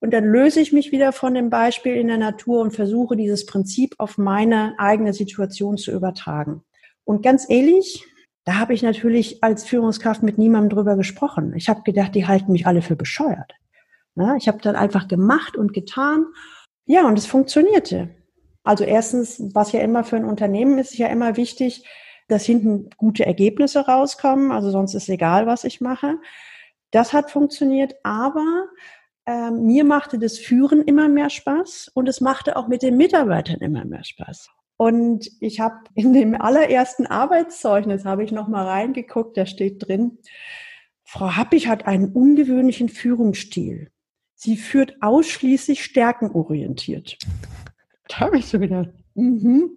[0.00, 3.46] und dann löse ich mich wieder von dem Beispiel in der Natur und versuche dieses
[3.46, 6.62] Prinzip auf meine eigene Situation zu übertragen.
[7.04, 8.04] Und ganz ehrlich,
[8.48, 11.52] da habe ich natürlich als Führungskraft mit niemandem drüber gesprochen.
[11.54, 13.52] Ich habe gedacht, die halten mich alle für bescheuert.
[14.14, 16.24] Ja, ich habe dann einfach gemacht und getan.
[16.86, 18.08] Ja, und es funktionierte.
[18.64, 21.86] Also erstens, was ja immer für ein Unternehmen ist, ist ja immer wichtig,
[22.28, 24.50] dass hinten gute Ergebnisse rauskommen.
[24.50, 26.16] Also sonst ist egal, was ich mache.
[26.90, 28.64] Das hat funktioniert, aber
[29.26, 33.60] äh, mir machte das Führen immer mehr Spaß und es machte auch mit den Mitarbeitern
[33.60, 34.48] immer mehr Spaß.
[34.78, 40.18] Und ich habe in dem allerersten Arbeitszeugnis habe ich noch mal reingeguckt, da steht drin,
[41.02, 43.90] Frau Happig hat einen ungewöhnlichen Führungsstil.
[44.36, 47.18] Sie führt ausschließlich stärkenorientiert.
[48.06, 49.70] Da habe ich so gedacht, mhm.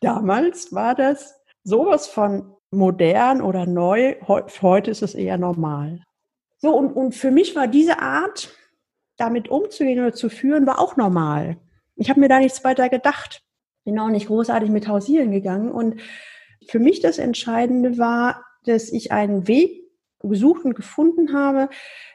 [0.00, 4.14] damals war das sowas von modern oder neu.
[4.28, 6.04] Heute ist es eher normal.
[6.58, 8.54] So, und, und für mich war diese Art,
[9.16, 11.56] damit umzugehen oder zu führen, war auch normal.
[11.96, 13.42] Ich habe mir da nichts weiter gedacht
[13.86, 15.70] bin auch nicht großartig mit Hausieren gegangen.
[15.70, 16.00] Und
[16.68, 19.84] für mich das Entscheidende war, dass ich einen Weg
[20.20, 21.70] gesucht und gefunden habe,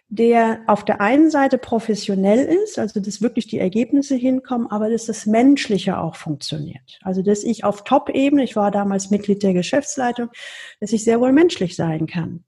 [0.10, 5.06] der auf der einen Seite professionell ist, also dass wirklich die Ergebnisse hinkommen, aber dass
[5.06, 7.00] das Menschliche auch funktioniert.
[7.02, 10.30] Also dass ich auf Top-Ebene, ich war damals Mitglied der Geschäftsleitung,
[10.82, 12.44] dass ich sehr wohl menschlich sein kann.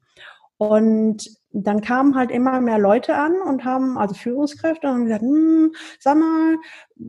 [0.58, 5.22] Und dann kamen halt immer mehr Leute an und haben, also Führungskräfte, und haben gesagt,
[5.22, 6.58] hm, sag mal,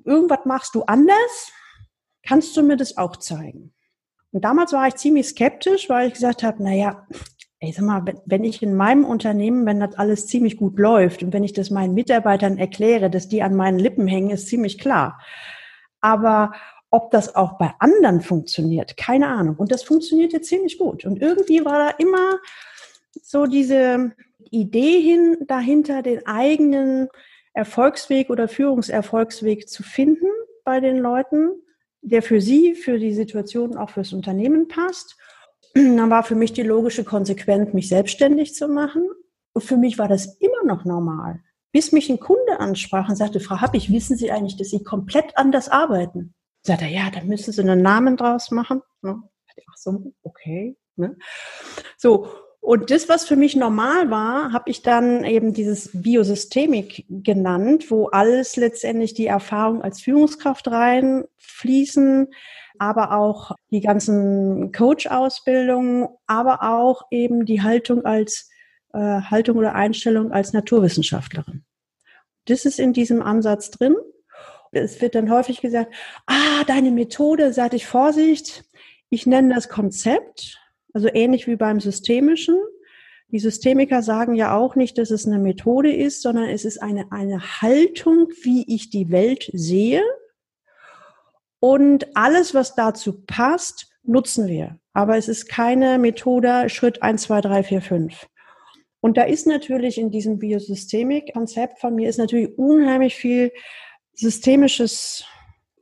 [0.04, 1.52] irgendwas machst du anders?
[2.26, 3.72] Kannst du mir das auch zeigen?
[4.32, 7.06] Und damals war ich ziemlich skeptisch, weil ich gesagt habe, naja,
[7.60, 11.32] ey, sag mal, wenn ich in meinem Unternehmen, wenn das alles ziemlich gut läuft und
[11.32, 15.20] wenn ich das meinen Mitarbeitern erkläre, dass die an meinen Lippen hängen, ist ziemlich klar.
[16.00, 16.52] Aber
[16.90, 19.56] ob das auch bei anderen funktioniert, keine Ahnung.
[19.56, 21.04] Und das funktionierte ziemlich gut.
[21.04, 22.38] Und irgendwie war da immer
[23.22, 24.12] so diese
[24.50, 27.08] Idee hin, dahinter den eigenen
[27.52, 30.26] Erfolgsweg oder Führungserfolgsweg zu finden
[30.64, 31.50] bei den Leuten,
[32.04, 35.16] der für sie, für die Situation, auch fürs Unternehmen passt.
[35.74, 39.08] Dann war für mich die logische Konsequenz, mich selbstständig zu machen.
[39.54, 41.40] Und für mich war das immer noch normal.
[41.72, 45.36] Bis mich ein Kunde ansprach und sagte, Frau Happig, wissen Sie eigentlich, dass Sie komplett
[45.36, 46.34] anders arbeiten?
[46.62, 48.82] Sagt er, ja, da müssen Sie einen Namen draus machen.
[49.02, 50.76] Ach so, okay.
[50.96, 51.16] Ne?
[51.96, 52.28] So,
[52.64, 58.06] und das, was für mich normal war, habe ich dann eben dieses Biosystemik genannt, wo
[58.06, 62.28] alles letztendlich die Erfahrung als Führungskraft reinfließen,
[62.78, 68.48] aber auch die ganzen Coach-Ausbildungen, aber auch eben die Haltung als
[68.94, 71.66] äh, Haltung oder Einstellung als Naturwissenschaftlerin.
[72.46, 73.94] Das ist in diesem Ansatz drin.
[74.72, 78.64] Es wird dann häufig gesagt, ah, deine Methode, sag ich Vorsicht,
[79.10, 80.63] ich nenne das Konzept
[80.94, 82.56] also ähnlich wie beim Systemischen.
[83.28, 87.10] Die Systemiker sagen ja auch nicht, dass es eine Methode ist, sondern es ist eine,
[87.10, 90.02] eine Haltung, wie ich die Welt sehe.
[91.58, 94.78] Und alles, was dazu passt, nutzen wir.
[94.92, 98.26] Aber es ist keine Methode Schritt 1, 2, 3, 4, 5.
[99.00, 103.50] Und da ist natürlich in diesem Biosystemik-Konzept von mir ist natürlich unheimlich viel
[104.12, 105.26] systemisches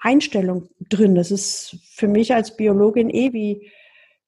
[0.01, 1.15] Einstellung drin.
[1.15, 3.71] Das ist für mich als Biologin eh wie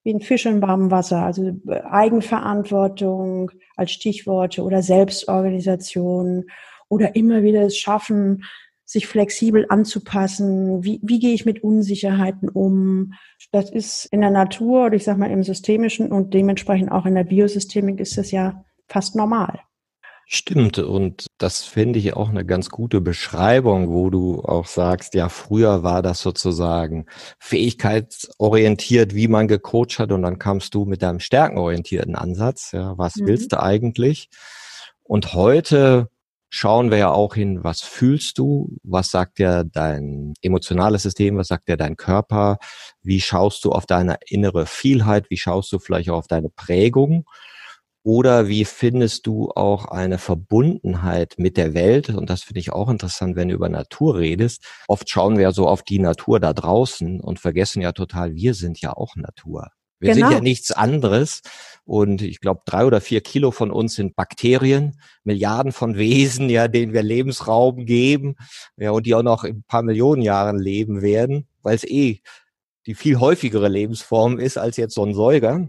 [0.05, 6.45] wie ein Fisch in warmem Wasser, also äh, Eigenverantwortung als Stichworte oder Selbstorganisation
[6.89, 8.45] oder immer wieder es schaffen,
[8.85, 10.85] sich flexibel anzupassen.
[10.85, 13.15] Wie, wie gehe ich mit Unsicherheiten um?
[13.51, 17.15] Das ist in der Natur oder ich sage mal im Systemischen und dementsprechend auch in
[17.15, 19.61] der Biosystemik ist das ja fast normal.
[20.27, 25.29] Stimmt, und das finde ich auch eine ganz gute Beschreibung, wo du auch sagst, ja,
[25.29, 27.07] früher war das sozusagen
[27.39, 33.17] fähigkeitsorientiert, wie man gecoacht hat, und dann kamst du mit deinem stärkenorientierten Ansatz, ja, was
[33.17, 33.27] mhm.
[33.27, 34.31] willst du eigentlich?
[35.03, 36.09] Und heute
[36.49, 41.49] schauen wir ja auch hin, was fühlst du, was sagt dir dein emotionales System, was
[41.49, 42.59] sagt dir dein Körper,
[43.03, 47.27] wie schaust du auf deine innere Vielheit, wie schaust du vielleicht auch auf deine Prägung
[48.05, 52.11] oder wie findest du auch eine Verbundenheit mit der Welt?
[52.11, 54.63] Und das finde ich auch interessant, wenn du über Natur redest.
[54.89, 58.79] Oft schauen wir so auf die Natur da draußen und vergessen ja total, wir sind
[58.81, 59.71] ja auch Natur.
[60.01, 60.29] Wir genau.
[60.29, 61.41] sind ja nichts anderes.
[61.87, 66.69] Und ich glaube, drei oder vier Kilo von uns sind Bakterien, Milliarden von Wesen, ja,
[66.69, 68.37] denen wir Lebensraum geben,
[68.77, 72.21] ja, und die auch noch in ein paar Millionen Jahren leben werden, weil es eh
[72.87, 75.69] die viel häufigere Lebensform ist als jetzt so ein Säuger.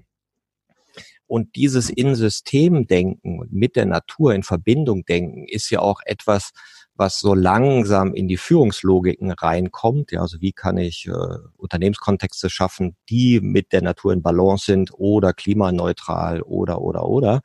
[1.28, 6.02] Und dieses in System denken und mit der Natur in Verbindung denken ist ja auch
[6.06, 6.52] etwas,
[6.96, 10.12] was so langsam in die Führungslogiken reinkommt.
[10.12, 14.92] Ja, also wie kann ich äh, Unternehmenskontexte schaffen, die mit der Natur in Balance sind
[14.94, 17.42] oder klimaneutral oder oder oder.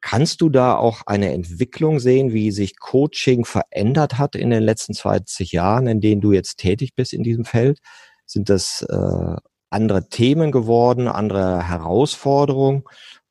[0.00, 4.94] Kannst du da auch eine Entwicklung sehen, wie sich Coaching verändert hat in den letzten
[4.94, 7.80] 20 Jahren, in denen du jetzt tätig bist in diesem Feld?
[8.24, 9.36] Sind das äh,
[9.70, 12.84] andere Themen geworden, andere Herausforderungen?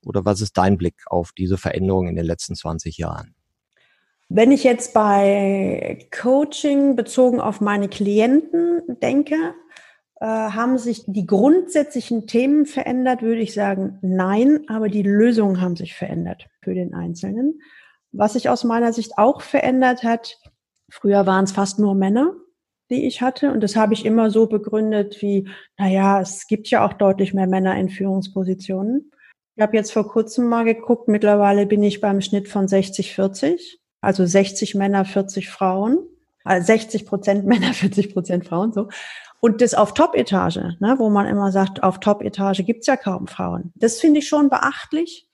[0.05, 3.35] Oder was ist dein Blick auf diese Veränderung in den letzten 20 Jahren?
[4.29, 9.35] Wenn ich jetzt bei Coaching bezogen auf meine Klienten denke,
[10.21, 15.75] äh, haben sich die grundsätzlichen Themen verändert, würde ich sagen, nein, aber die Lösungen haben
[15.75, 17.61] sich verändert für den Einzelnen.
[18.11, 20.37] Was sich aus meiner Sicht auch verändert hat,
[20.89, 22.33] früher waren es fast nur Männer,
[22.89, 23.51] die ich hatte.
[23.51, 27.47] Und das habe ich immer so begründet wie, naja, es gibt ja auch deutlich mehr
[27.47, 29.11] Männer in Führungspositionen.
[29.55, 33.79] Ich habe jetzt vor kurzem mal geguckt, mittlerweile bin ich beim Schnitt von 60, 40.
[34.01, 35.99] Also 60 Männer, 40 Frauen.
[36.43, 38.87] Also 60 Prozent Männer, 40 Prozent Frauen, so.
[39.41, 43.71] Und das auf Top-Etage, ne, wo man immer sagt, auf Top-Etage gibt's ja kaum Frauen.
[43.75, 45.29] Das finde ich schon beachtlich.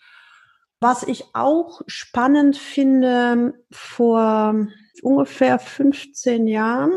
[0.80, 4.54] Was ich auch spannend finde, vor
[5.02, 6.92] ungefähr 15 Jahren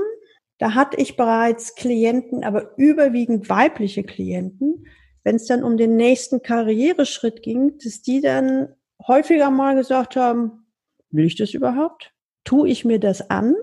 [0.59, 4.87] da hatte ich bereits Klienten, aber überwiegend weibliche Klienten.
[5.23, 8.75] Wenn es dann um den nächsten Karriereschritt ging, dass die dann
[9.07, 10.67] häufiger mal gesagt haben,
[11.11, 12.13] will ich das überhaupt?
[12.45, 13.55] Tue ich mir das an?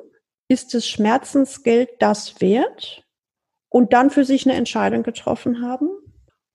[0.47, 3.03] Ist das Schmerzensgeld das wert?
[3.69, 5.89] Und dann für sich eine Entscheidung getroffen haben.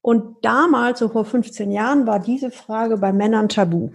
[0.01, 3.91] Und damals, so vor 15 Jahren, war diese Frage bei Männern tabu.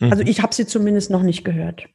[0.00, 0.10] Mhm.
[0.10, 1.86] Also ich habe sie zumindest noch nicht gehört.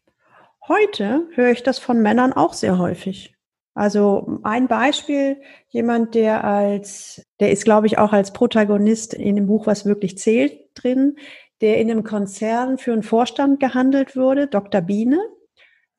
[0.68, 3.35] Heute höre ich das von Männern auch sehr häufig.
[3.76, 9.48] Also ein Beispiel, jemand, der als, der ist, glaube ich, auch als Protagonist in dem
[9.48, 11.18] Buch, was wirklich zählt, drin,
[11.60, 14.80] der in einem Konzern für einen Vorstand gehandelt wurde, Dr.
[14.82, 15.20] Biene.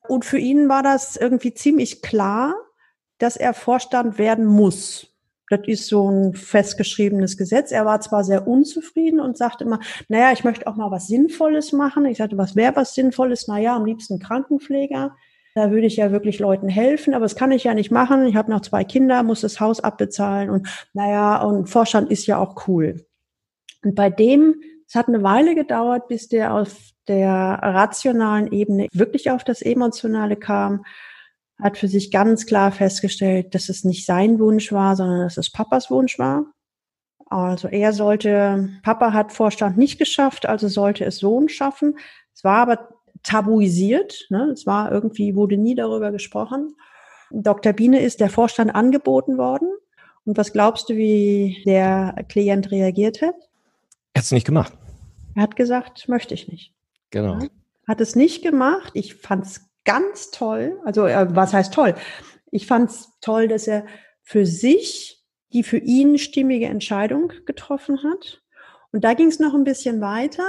[0.09, 2.55] Und für ihn war das irgendwie ziemlich klar,
[3.19, 5.13] dass er Vorstand werden muss.
[5.49, 7.71] Das ist so ein festgeschriebenes Gesetz.
[7.71, 11.73] Er war zwar sehr unzufrieden und sagte immer, naja, ich möchte auch mal was Sinnvolles
[11.73, 12.05] machen.
[12.05, 13.47] Ich sagte, was wäre was Sinnvolles?
[13.47, 15.15] Naja, am liebsten Krankenpfleger.
[15.57, 18.27] Da würde ich ja wirklich Leuten helfen, aber das kann ich ja nicht machen.
[18.27, 22.37] Ich habe noch zwei Kinder, muss das Haus abbezahlen und naja, und Vorstand ist ja
[22.37, 23.05] auch cool.
[23.83, 29.31] Und bei dem, es hat eine Weile gedauert, bis der auf der rationalen Ebene wirklich
[29.31, 30.83] auf das Emotionale kam
[31.59, 35.51] hat für sich ganz klar festgestellt, dass es nicht sein Wunsch war, sondern dass es
[35.51, 36.45] Papas Wunsch war.
[37.25, 41.97] Also er sollte, Papa hat Vorstand nicht geschafft, also sollte es Sohn schaffen.
[42.33, 42.89] Es war aber
[43.23, 44.49] tabuisiert, ne?
[44.51, 46.75] es war irgendwie, wurde nie darüber gesprochen.
[47.31, 47.73] Dr.
[47.73, 49.69] Biene ist der Vorstand angeboten worden.
[50.25, 53.35] Und was glaubst du, wie der Klient reagiert hat?
[54.13, 54.73] Er hat es nicht gemacht.
[55.35, 56.73] Er hat gesagt, möchte ich nicht.
[57.11, 57.39] Genau.
[57.39, 57.47] Ja?
[57.87, 58.91] Hat es nicht gemacht.
[58.93, 60.79] Ich fand es ganz toll.
[60.83, 61.95] Also äh, was heißt toll?
[62.51, 63.85] Ich fand es toll, dass er
[64.23, 65.17] für sich
[65.53, 68.41] die für ihn stimmige Entscheidung getroffen hat.
[68.91, 70.45] Und da ging es noch ein bisschen weiter.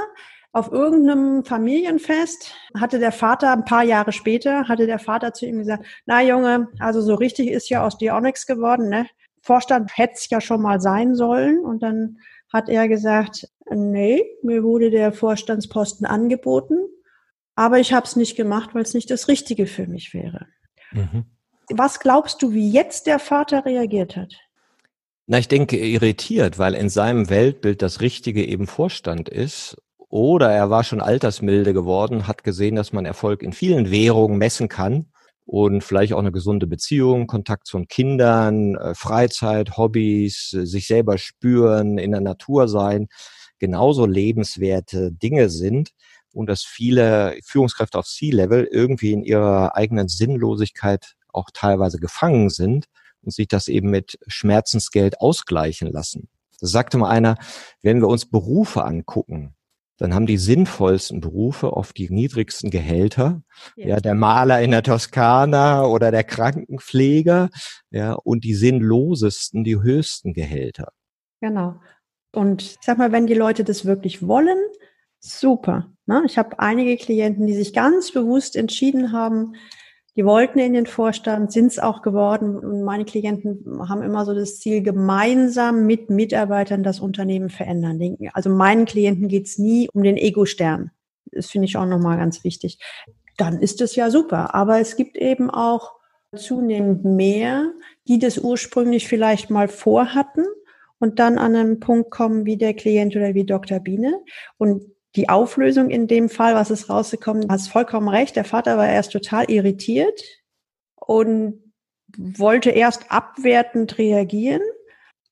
[0.52, 5.58] Auf irgendeinem Familienfest hatte der Vater, ein paar Jahre später, hatte der Vater zu ihm
[5.58, 9.06] gesagt, na Junge, also so richtig ist ja aus dir auch nichts geworden, ne?
[9.42, 11.61] Vorstand hätte es ja schon mal sein sollen.
[11.61, 12.18] Und dann
[12.52, 16.76] hat er gesagt, nee, mir wurde der Vorstandsposten angeboten.
[17.54, 20.46] Aber ich habe es nicht gemacht, weil es nicht das Richtige für mich wäre.
[20.92, 21.24] Mhm.
[21.70, 24.34] Was glaubst du, wie jetzt der Vater reagiert hat?
[25.26, 29.76] Na, ich denke irritiert, weil in seinem Weltbild das Richtige eben Vorstand ist.
[30.09, 34.68] Oder er war schon altersmilde geworden, hat gesehen, dass man Erfolg in vielen Währungen messen
[34.68, 35.07] kann
[35.44, 41.99] und vielleicht auch eine gesunde Beziehung, Kontakt zu Kindern, äh, Freizeit, Hobbys, sich selber spüren,
[41.99, 43.09] in der Natur sein,
[43.59, 45.90] genauso lebenswerte Dinge sind
[46.33, 52.87] und dass viele Führungskräfte auf C-Level irgendwie in ihrer eigenen Sinnlosigkeit auch teilweise gefangen sind
[53.23, 56.29] und sich das eben mit Schmerzensgeld ausgleichen lassen.
[56.61, 57.37] Das sagte mal einer,
[57.83, 59.55] wenn wir uns Berufe angucken,
[59.98, 63.42] dann haben die sinnvollsten Berufe oft die niedrigsten Gehälter.
[63.76, 63.88] Ja.
[63.88, 67.50] ja, der Maler in der Toskana oder der Krankenpfleger,
[67.90, 70.92] ja, und die sinnlosesten die höchsten Gehälter.
[71.40, 71.80] Genau.
[72.32, 74.58] Und ich sag mal, wenn die Leute das wirklich wollen,
[75.18, 75.90] super.
[76.06, 76.22] Ne?
[76.26, 79.54] Ich habe einige Klienten, die sich ganz bewusst entschieden haben,
[80.18, 82.59] die wollten in den Vorstand, sind es auch geworden.
[82.59, 88.00] Und meine Klienten haben immer so das Ziel, gemeinsam mit Mitarbeitern das Unternehmen verändern.
[88.33, 90.90] Also meinen Klienten geht es nie um den Ego-Stern.
[91.31, 92.81] Das finde ich auch nochmal ganz wichtig.
[93.37, 94.57] Dann ist es ja super.
[94.57, 95.92] Aber es gibt eben auch
[96.35, 97.70] zunehmend mehr,
[98.09, 100.46] die das ursprünglich vielleicht mal vorhatten
[100.98, 103.78] und dann an einen Punkt kommen wie der Klient oder wie Dr.
[103.78, 104.20] Biene
[104.57, 104.83] und
[105.18, 108.37] die Auflösung in dem Fall, was ist rausgekommen, hast vollkommen recht.
[108.37, 110.22] Der Vater war erst total irritiert
[110.94, 111.74] und
[112.16, 114.62] wollte erst abwertend reagieren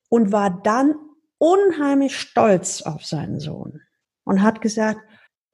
[0.09, 0.96] und war dann
[1.38, 3.81] unheimlich stolz auf seinen Sohn
[4.25, 5.01] und hat gesagt,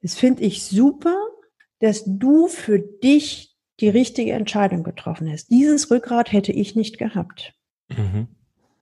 [0.01, 1.15] das finde ich super,
[1.79, 5.51] dass du für dich die richtige Entscheidung getroffen hast.
[5.51, 7.53] Dieses Rückgrat hätte ich nicht gehabt.
[7.89, 8.32] Mhm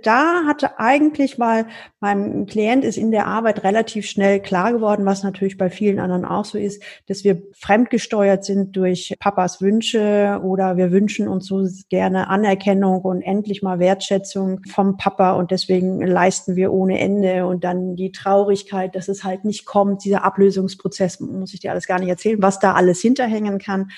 [0.05, 1.65] da hatte eigentlich, weil
[1.99, 6.25] meinem Klient ist in der Arbeit relativ schnell klar geworden, was natürlich bei vielen anderen
[6.25, 11.67] auch so ist, dass wir fremdgesteuert sind durch Papas Wünsche oder wir wünschen uns so
[11.89, 17.63] gerne Anerkennung und endlich mal Wertschätzung vom Papa und deswegen leisten wir ohne Ende und
[17.63, 21.99] dann die Traurigkeit, dass es halt nicht kommt, dieser Ablösungsprozess, muss ich dir alles gar
[21.99, 23.89] nicht erzählen, was da alles hinterhängen kann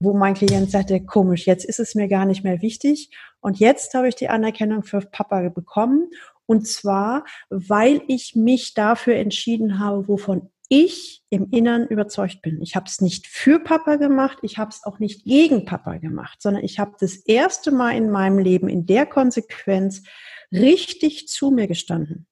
[0.00, 3.10] wo mein Klient sagte, komisch, jetzt ist es mir gar nicht mehr wichtig.
[3.40, 6.10] Und jetzt habe ich die Anerkennung für Papa bekommen.
[6.46, 12.62] Und zwar, weil ich mich dafür entschieden habe, wovon ich im Innern überzeugt bin.
[12.62, 16.40] Ich habe es nicht für Papa gemacht, ich habe es auch nicht gegen Papa gemacht,
[16.42, 20.02] sondern ich habe das erste Mal in meinem Leben in der Konsequenz
[20.52, 22.27] richtig zu mir gestanden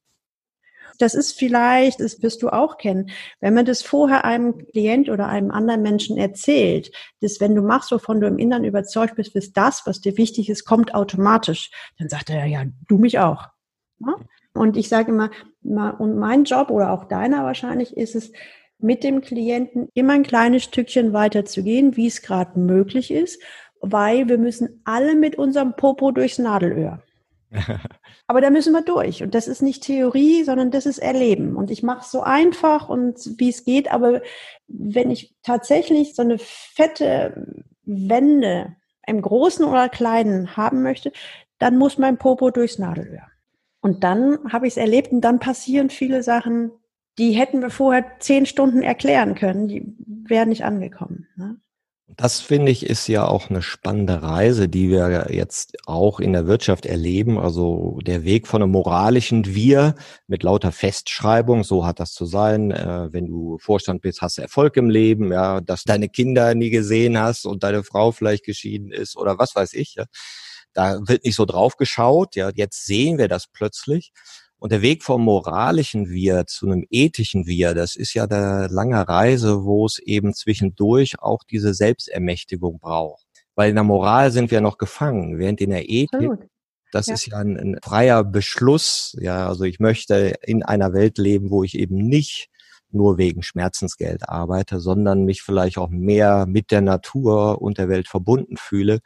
[1.02, 5.28] das ist vielleicht, das wirst du auch kennen, wenn man das vorher einem Klient oder
[5.28, 9.56] einem anderen Menschen erzählt, dass wenn du machst, wovon du im Inneren überzeugt bist, ist
[9.56, 11.70] das, was dir wichtig ist, kommt automatisch.
[11.98, 13.48] Dann sagt er, ja, du mich auch.
[14.54, 15.30] Und ich sage immer,
[16.00, 18.32] und mein Job oder auch deiner wahrscheinlich ist es,
[18.78, 23.42] mit dem Klienten immer ein kleines Stückchen weiter zu gehen, wie es gerade möglich ist,
[23.80, 27.02] weil wir müssen alle mit unserem Popo durchs Nadelöhr.
[28.28, 29.22] Aber da müssen wir durch.
[29.22, 31.56] Und das ist nicht Theorie, sondern das ist Erleben.
[31.56, 33.90] Und ich mache es so einfach und wie es geht.
[33.92, 34.20] Aber
[34.66, 37.46] wenn ich tatsächlich so eine fette
[37.84, 41.12] Wende im Großen oder Kleinen haben möchte,
[41.58, 43.28] dann muss mein Popo durchs Nadelöhr.
[43.80, 46.72] Und dann habe ich es erlebt und dann passieren viele Sachen,
[47.18, 51.28] die hätten wir vorher zehn Stunden erklären können, die wären nicht angekommen.
[51.36, 51.56] Ne?
[52.08, 56.46] Das finde ich ist ja auch eine spannende Reise, die wir jetzt auch in der
[56.46, 57.36] Wirtschaft erleben.
[57.36, 59.96] Also der Weg von einem moralischen Wir
[60.28, 62.70] mit lauter Festschreibung, so hat das zu sein.
[62.70, 66.70] Äh, wenn du Vorstand bist, hast du Erfolg im Leben, ja, dass deine Kinder nie
[66.70, 69.96] gesehen hast und deine Frau vielleicht geschieden ist oder was weiß ich.
[70.74, 72.36] Da wird nicht so drauf geschaut.
[72.36, 74.12] Ja, jetzt sehen wir das plötzlich.
[74.58, 79.06] Und der Weg vom moralischen Wir zu einem ethischen Wir, das ist ja der lange
[79.06, 83.26] Reise, wo es eben zwischendurch auch diese Selbstermächtigung braucht.
[83.54, 86.46] Weil in der Moral sind wir noch gefangen, während in der Ethik, Absolut.
[86.92, 87.14] das ja.
[87.14, 89.16] ist ja ein, ein freier Beschluss.
[89.20, 92.48] Ja, also ich möchte in einer Welt leben, wo ich eben nicht
[92.90, 98.08] nur wegen Schmerzensgeld arbeite, sondern mich vielleicht auch mehr mit der Natur und der Welt
[98.08, 99.00] verbunden fühle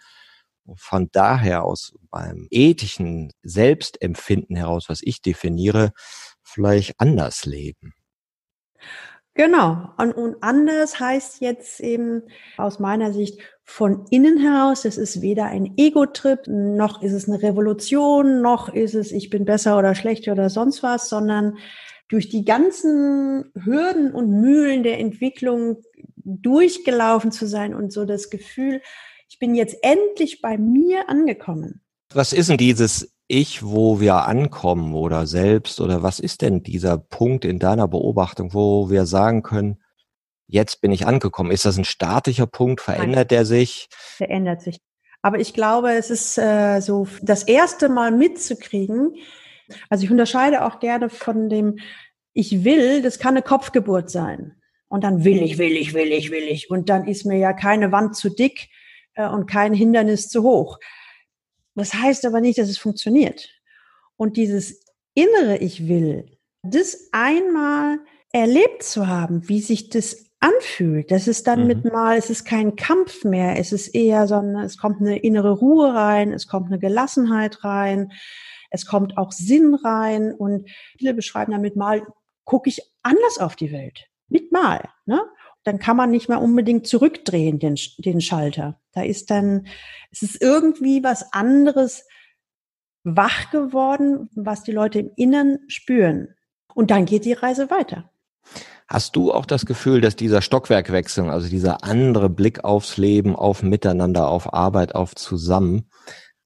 [0.76, 5.92] von daher aus beim ethischen Selbstempfinden heraus, was ich definiere,
[6.42, 7.94] vielleicht anders leben.
[9.34, 9.88] Genau.
[9.96, 12.22] Und, und anders heißt jetzt eben
[12.56, 17.40] aus meiner Sicht von innen heraus, es ist weder ein Ego-Trip, noch ist es eine
[17.40, 21.58] Revolution, noch ist es, ich bin besser oder schlechter oder sonst was, sondern
[22.08, 25.82] durch die ganzen Hürden und Mühlen der Entwicklung
[26.16, 28.82] durchgelaufen zu sein und so das Gefühl,
[29.30, 31.80] ich bin jetzt endlich bei mir angekommen.
[32.12, 36.98] Was ist denn dieses Ich, wo wir ankommen oder selbst oder was ist denn dieser
[36.98, 39.80] Punkt in deiner Beobachtung, wo wir sagen können,
[40.48, 41.52] jetzt bin ich angekommen?
[41.52, 42.80] Ist das ein statischer Punkt?
[42.80, 43.88] Verändert der sich?
[44.18, 44.80] Der ändert sich.
[45.22, 49.14] Aber ich glaube, es ist äh, so das erste Mal mitzukriegen.
[49.88, 51.78] Also ich unterscheide auch gerne von dem
[52.32, 54.56] Ich will, das kann eine Kopfgeburt sein.
[54.88, 56.68] Und dann will ich, will ich, will ich, will ich.
[56.68, 58.70] Und dann ist mir ja keine Wand zu dick
[59.28, 60.78] und kein Hindernis zu hoch.
[61.74, 63.48] Das heißt aber nicht, dass es funktioniert.
[64.16, 67.98] Und dieses innere Ich will, das einmal
[68.32, 71.66] erlebt zu haben, wie sich das anfühlt, das ist dann mhm.
[71.66, 75.52] mit mal, es ist kein Kampf mehr, es ist eher, sondern es kommt eine innere
[75.52, 78.12] Ruhe rein, es kommt eine Gelassenheit rein,
[78.70, 80.68] es kommt auch Sinn rein und
[80.98, 82.02] viele beschreiben damit mal,
[82.44, 84.06] gucke ich anders auf die Welt.
[84.28, 84.88] Mit mal.
[85.06, 85.20] Ne?
[85.64, 88.80] Dann kann man nicht mehr unbedingt zurückdrehen, den, den Schalter.
[88.92, 89.66] Da ist dann,
[90.10, 92.04] es ist irgendwie was anderes
[93.04, 96.34] wach geworden, was die Leute im Innern spüren.
[96.74, 98.10] Und dann geht die Reise weiter.
[98.88, 103.62] Hast du auch das Gefühl, dass dieser Stockwerkwechsel, also dieser andere Blick aufs Leben, auf
[103.62, 105.88] Miteinander, auf Arbeit, auf Zusammen,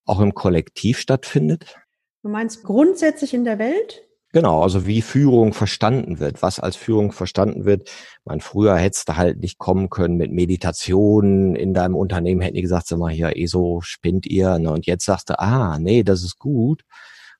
[0.05, 1.77] auch im Kollektiv stattfindet?
[2.23, 4.03] Du meinst grundsätzlich in der Welt?
[4.35, 7.89] Genau, also wie Führung verstanden wird, was als Führung verstanden wird.
[8.25, 12.63] Man früher hättest du halt nicht kommen können mit Meditationen in deinem Unternehmen, hätten die
[12.63, 14.59] gesagt, sag mal hier, ESO spinnt ihr.
[14.59, 14.73] Ne?
[14.73, 16.83] Und jetzt sagst du, ah, nee, das ist gut,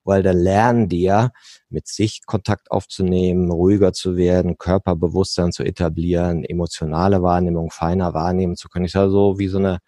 [0.05, 1.33] weil dann lernen die ja,
[1.69, 8.69] mit sich Kontakt aufzunehmen, ruhiger zu werden, Körperbewusstsein zu etablieren, emotionale Wahrnehmung feiner wahrnehmen zu
[8.69, 8.85] können.
[8.85, 9.81] Ist ja so wie so eine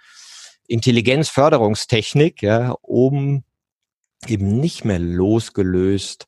[0.66, 3.44] Intelligenzförderungstechnik, ja, um
[4.26, 6.26] eben nicht mehr losgelöst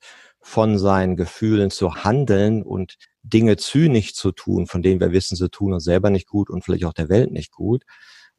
[0.48, 5.50] von seinen Gefühlen zu handeln und Dinge zynisch zu tun, von denen wir wissen, sie
[5.50, 7.84] tun uns selber nicht gut und vielleicht auch der Welt nicht gut.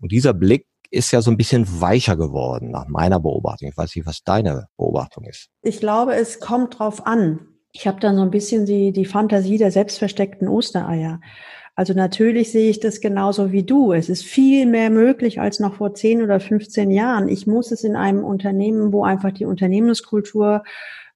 [0.01, 3.70] Und dieser Blick ist ja so ein bisschen weicher geworden nach meiner Beobachtung.
[3.70, 5.49] Ich weiß nicht, was deine Beobachtung ist.
[5.62, 7.41] Ich glaube, es kommt drauf an.
[7.74, 11.22] Ich habe dann so ein bisschen die, die Fantasie der selbstversteckten Ostereier.
[11.76, 13.93] Also natürlich sehe ich das genauso wie du.
[13.93, 17.30] Es ist viel mehr möglich als noch vor 10 oder 15 Jahren.
[17.30, 20.64] Ich muss es in einem Unternehmen, wo einfach die Unternehmenskultur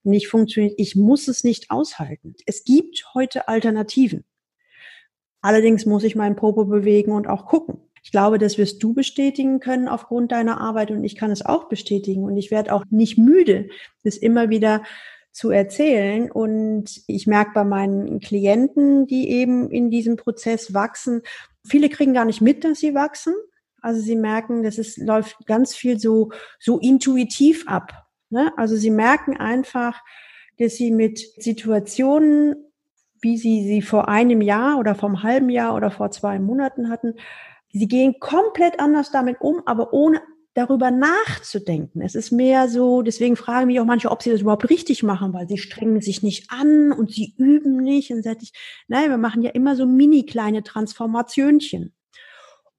[0.03, 0.75] nicht funktioniert.
[0.77, 2.35] Ich muss es nicht aushalten.
[2.45, 4.25] Es gibt heute Alternativen.
[5.41, 7.79] Allerdings muss ich meinen Popo bewegen und auch gucken.
[8.03, 11.69] Ich glaube, das wirst du bestätigen können aufgrund deiner Arbeit und ich kann es auch
[11.69, 13.69] bestätigen und ich werde auch nicht müde,
[14.03, 14.83] das immer wieder
[15.31, 16.31] zu erzählen.
[16.31, 21.21] Und ich merke bei meinen Klienten, die eben in diesem Prozess wachsen,
[21.65, 23.33] viele kriegen gar nicht mit, dass sie wachsen.
[23.81, 28.02] Also sie merken, dass es läuft ganz viel so, so intuitiv ab.
[28.33, 28.51] Ne?
[28.57, 30.01] Also sie merken einfach,
[30.57, 32.55] dass sie mit Situationen,
[33.21, 37.13] wie sie sie vor einem Jahr oder vom halben Jahr oder vor zwei Monaten hatten,
[37.71, 40.19] sie gehen komplett anders damit um, aber ohne
[40.55, 42.01] darüber nachzudenken.
[42.01, 45.31] Es ist mehr so, deswegen fragen mich auch manche, ob sie das überhaupt richtig machen,
[45.33, 48.11] weil sie strengen sich nicht an und sie üben nicht.
[48.11, 48.51] Und sage ich,
[48.87, 51.93] nein, wir machen ja immer so mini kleine Transformationchen.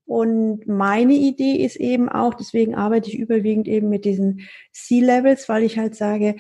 [0.07, 4.43] Und meine Idee ist eben auch, deswegen arbeite ich überwiegend eben mit diesen
[4.73, 6.37] C-Levels, weil ich halt sage,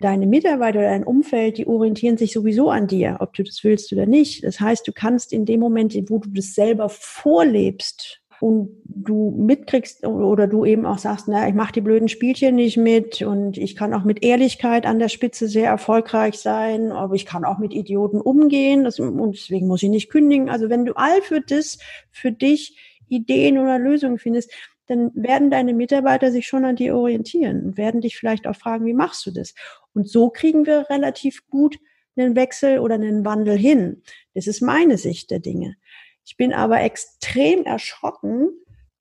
[0.00, 3.92] deine Mitarbeiter oder dein Umfeld, die orientieren sich sowieso an dir, ob du das willst
[3.92, 4.44] oder nicht.
[4.44, 10.04] Das heißt, du kannst in dem Moment, wo du das selber vorlebst und du mitkriegst
[10.06, 13.76] oder du eben auch sagst, na, ich mache die blöden Spielchen nicht mit und ich
[13.76, 17.72] kann auch mit Ehrlichkeit an der Spitze sehr erfolgreich sein, aber ich kann auch mit
[17.72, 20.50] Idioten umgehen das, und deswegen muss ich nicht kündigen.
[20.50, 21.78] Also wenn du all für das
[22.10, 22.76] für dich
[23.08, 24.52] Ideen oder Lösungen findest,
[24.86, 28.84] dann werden deine Mitarbeiter sich schon an dir orientieren und werden dich vielleicht auch fragen,
[28.84, 29.54] wie machst du das?
[29.94, 31.78] Und so kriegen wir relativ gut
[32.16, 34.02] einen Wechsel oder einen Wandel hin.
[34.34, 35.76] Das ist meine Sicht der Dinge.
[36.24, 38.50] Ich bin aber extrem erschrocken,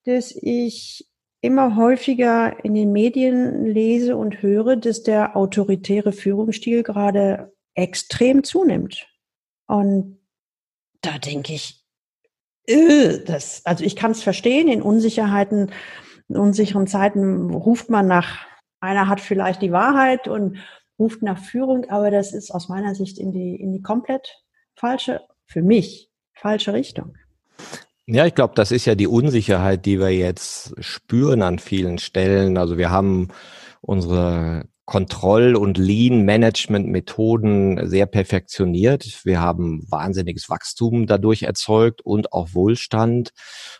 [0.06, 1.08] dass ich
[1.42, 9.08] immer häufiger in den Medien lese und höre, dass der autoritäre Führungsstil gerade extrem zunimmt.
[9.68, 10.20] Und
[11.02, 11.83] da denke ich,
[12.66, 15.72] das, also ich kann es verstehen, in Unsicherheiten,
[16.30, 18.46] in unsicheren Zeiten ruft man nach,
[18.80, 20.58] einer hat vielleicht die Wahrheit und
[21.00, 24.42] ruft nach Führung, aber das ist aus meiner Sicht in die, in die komplett
[24.76, 27.16] falsche, für mich, falsche Richtung.
[28.06, 32.58] Ja, ich glaube, das ist ja die Unsicherheit, die wir jetzt spüren an vielen Stellen.
[32.58, 33.30] Also wir haben
[33.80, 39.22] unsere Kontroll- und Lean-Management-Methoden sehr perfektioniert.
[39.24, 43.32] Wir haben wahnsinniges Wachstum dadurch erzeugt und auch Wohlstand,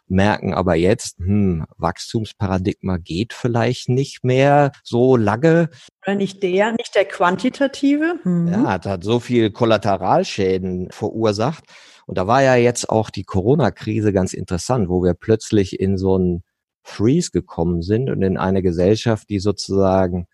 [0.08, 5.70] merken aber jetzt, hm, Wachstumsparadigma geht vielleicht nicht mehr so lange.
[6.06, 8.20] Oder nicht der, nicht der quantitative.
[8.24, 8.48] Mhm.
[8.48, 11.66] Ja, das hat so viel Kollateralschäden verursacht.
[12.06, 16.16] Und da war ja jetzt auch die Corona-Krise ganz interessant, wo wir plötzlich in so
[16.16, 16.44] einen
[16.82, 20.28] Freeze gekommen sind und in eine Gesellschaft, die sozusagen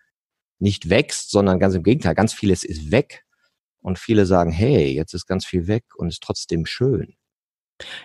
[0.60, 3.24] nicht wächst, sondern ganz im Gegenteil, ganz vieles ist weg.
[3.82, 7.14] Und viele sagen, hey, jetzt ist ganz viel weg und ist trotzdem schön.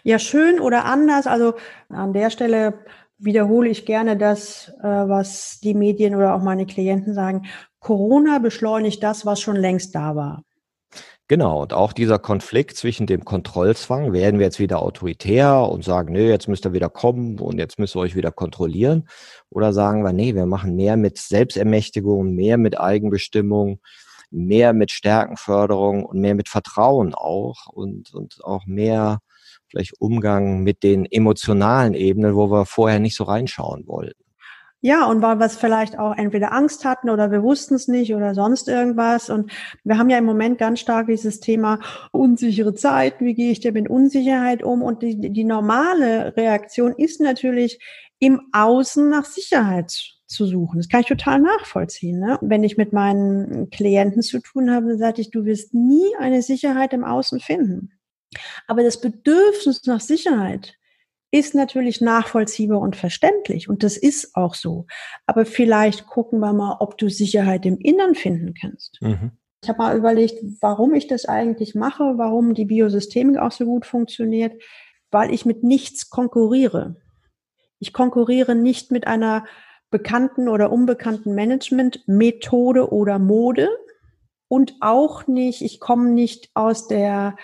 [0.04, 1.28] Ja, schön oder anders.
[1.28, 1.56] Also
[1.90, 2.86] an der Stelle
[3.18, 7.46] wiederhole ich gerne das, äh, was die Medien oder auch meine Klienten sagen.
[7.80, 10.44] Corona beschleunigt das, was schon längst da war.
[11.28, 16.14] Genau, und auch dieser Konflikt zwischen dem Kontrollzwang, werden wir jetzt wieder autoritär und sagen,
[16.14, 19.08] nee, jetzt müsst ihr wieder kommen und jetzt müsst ihr euch wieder kontrollieren,
[19.50, 23.80] oder sagen wir, nee, wir machen mehr mit Selbstermächtigung, mehr mit Eigenbestimmung,
[24.30, 29.20] mehr mit Stärkenförderung und mehr mit Vertrauen auch und, und auch mehr
[29.68, 34.25] vielleicht Umgang mit den emotionalen Ebenen, wo wir vorher nicht so reinschauen wollten.
[34.82, 38.14] Ja, und weil wir es vielleicht auch entweder Angst hatten oder wir wussten es nicht
[38.14, 39.32] oder sonst irgendwas.
[39.32, 39.52] Und
[39.84, 41.80] wir haben ja im Moment ganz stark dieses Thema
[42.12, 43.26] unsichere Zeiten.
[43.26, 44.84] Wie gehe ich denn mit Unsicherheit um?
[44.84, 47.80] Und die, die normale Reaktion ist natürlich
[48.20, 50.78] im Außen nach Sicherheit zu suchen.
[50.78, 52.20] Das kann ich total nachvollziehen.
[52.20, 52.38] Ne?
[52.42, 56.42] Wenn ich mit meinen Klienten zu tun habe, dann sage ich, du wirst nie eine
[56.42, 57.92] Sicherheit im Außen finden.
[58.68, 60.76] Aber das Bedürfnis nach Sicherheit
[61.32, 64.86] ist natürlich nachvollziehbar und verständlich und das ist auch so.
[65.26, 69.00] Aber vielleicht gucken wir mal, ob du Sicherheit im Innern finden kannst.
[69.02, 69.32] Mhm.
[69.64, 73.86] Ich habe mal überlegt, warum ich das eigentlich mache, warum die Biosystemik auch so gut
[73.86, 74.62] funktioniert,
[75.12, 76.98] weil ich mit nichts konkurriere.
[77.80, 79.46] Ich konkurriere nicht mit einer
[79.90, 83.70] bekannten oder unbekannten Management-Methode oder Mode
[84.48, 87.36] und auch nicht, ich komme nicht aus der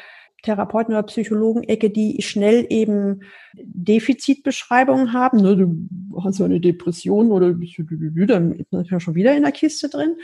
[0.44, 3.22] Therapeuten- oder Psychologen-Ecke, die schnell eben
[3.54, 5.40] Defizitbeschreibungen haben.
[5.40, 9.90] Ne, du hast ja eine Depression oder dann ist ja schon wieder in der Kiste
[9.90, 10.16] drin.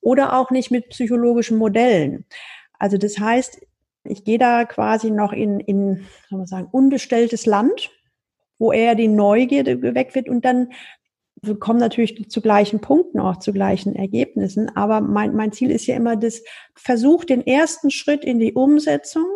[0.00, 2.24] Oder auch nicht mit psychologischen Modellen.
[2.78, 3.60] Also das heißt,
[4.04, 7.90] ich gehe da quasi noch in, in soll man sagen, unbestelltes Land,
[8.58, 10.68] wo eher die Neugierde geweckt wird und dann
[11.42, 14.74] wir kommen natürlich zu gleichen Punkten, auch zu gleichen Ergebnissen.
[14.76, 16.42] Aber mein, mein Ziel ist ja immer das,
[16.74, 19.26] versuch den ersten Schritt in die Umsetzung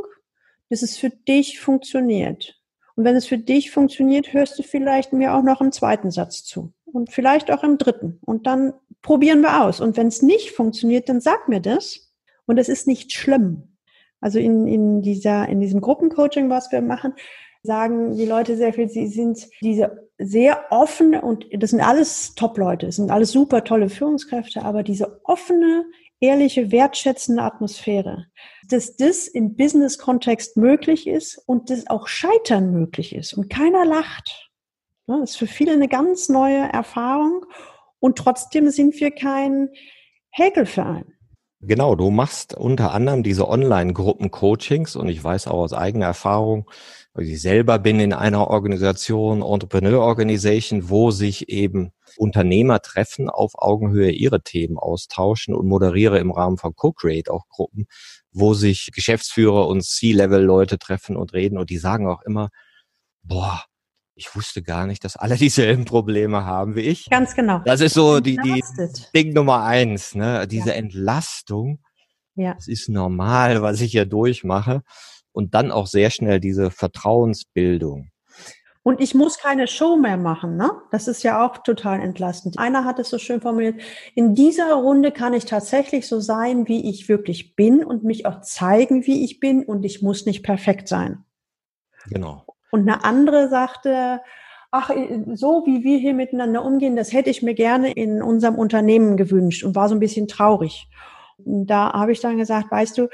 [0.72, 2.58] bis es für dich funktioniert.
[2.96, 6.44] Und wenn es für dich funktioniert, hörst du vielleicht mir auch noch im zweiten Satz
[6.44, 8.18] zu und vielleicht auch im dritten.
[8.24, 9.82] Und dann probieren wir aus.
[9.82, 12.10] Und wenn es nicht funktioniert, dann sag mir das.
[12.46, 13.76] Und es ist nicht schlimm.
[14.22, 17.12] Also in, in dieser, in diesem Gruppencoaching, was wir machen,
[17.62, 22.86] sagen die Leute sehr viel, sie sind diese sehr offene und das sind alles Top-Leute,
[22.86, 25.84] das sind alles super tolle Führungskräfte, aber diese offene,
[26.22, 28.26] ehrliche, wertschätzende Atmosphäre,
[28.68, 34.50] dass das im Business-Kontext möglich ist und das auch Scheitern möglich ist und keiner lacht.
[35.06, 37.44] Das ist für viele eine ganz neue Erfahrung
[37.98, 39.70] und trotzdem sind wir kein
[40.30, 41.12] Häkelverein.
[41.60, 46.68] Genau, du machst unter anderem diese Online-Gruppen-Coachings und ich weiß auch aus eigener Erfahrung,
[47.14, 53.52] weil ich selber bin in einer Organisation, Entrepreneur Organization, wo sich eben Unternehmer treffen, auf
[53.54, 57.86] Augenhöhe ihre Themen austauschen und moderiere im Rahmen von Co-Create auch Gruppen,
[58.30, 62.50] wo sich Geschäftsführer und C-Level-Leute treffen und reden und die sagen auch immer,
[63.22, 63.64] boah,
[64.14, 67.08] ich wusste gar nicht, dass alle dieselben Probleme haben wie ich.
[67.10, 67.60] Ganz genau.
[67.64, 68.62] Das ist so die, die
[69.14, 70.46] Ding Nummer eins, ne?
[70.46, 70.74] Diese ja.
[70.74, 71.80] Entlastung.
[72.34, 72.54] Ja.
[72.54, 74.82] Das ist normal, was ich hier durchmache.
[75.32, 78.11] Und dann auch sehr schnell diese Vertrauensbildung.
[78.84, 80.72] Und ich muss keine Show mehr machen, ne?
[80.90, 82.58] Das ist ja auch total entlastend.
[82.58, 83.80] Einer hat es so schön formuliert.
[84.16, 88.40] In dieser Runde kann ich tatsächlich so sein, wie ich wirklich bin und mich auch
[88.40, 91.24] zeigen, wie ich bin und ich muss nicht perfekt sein.
[92.10, 92.44] Genau.
[92.72, 94.20] Und eine andere sagte,
[94.72, 94.90] ach,
[95.34, 99.62] so wie wir hier miteinander umgehen, das hätte ich mir gerne in unserem Unternehmen gewünscht
[99.62, 100.88] und war so ein bisschen traurig.
[101.38, 103.08] Und da habe ich dann gesagt, weißt du,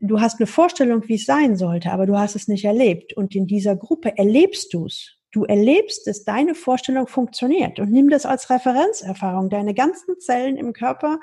[0.00, 3.12] du hast eine Vorstellung, wie es sein sollte, aber du hast es nicht erlebt.
[3.14, 5.14] Und in dieser Gruppe erlebst du es.
[5.30, 9.50] Du erlebst, dass deine Vorstellung funktioniert und nimm das als Referenzerfahrung.
[9.50, 11.20] Deine ganzen Zellen im Körper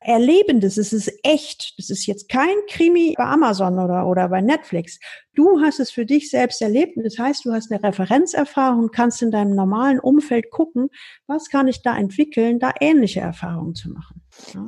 [0.00, 0.76] erleben das.
[0.76, 1.78] Es ist echt.
[1.78, 4.98] Das ist jetzt kein Krimi bei Amazon oder, oder bei Netflix.
[5.34, 6.96] Du hast es für dich selbst erlebt.
[6.96, 10.88] Das heißt, du hast eine Referenzerfahrung, kannst in deinem normalen Umfeld gucken,
[11.28, 14.23] was kann ich da entwickeln, da ähnliche Erfahrungen zu machen.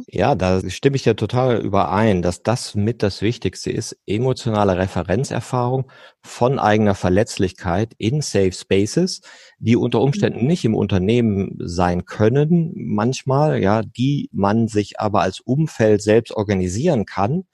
[0.06, 5.90] Ja, da stimme ich ja total überein, dass das mit das Wichtigste ist, emotionale Referenzerfahrung
[6.22, 9.20] von eigener Verletzlichkeit in Safe Spaces,
[9.58, 10.46] die unter Umständen mhm.
[10.46, 17.04] nicht im Unternehmen sein können, manchmal, ja, die man sich aber als Umfeld selbst organisieren
[17.04, 17.44] kann.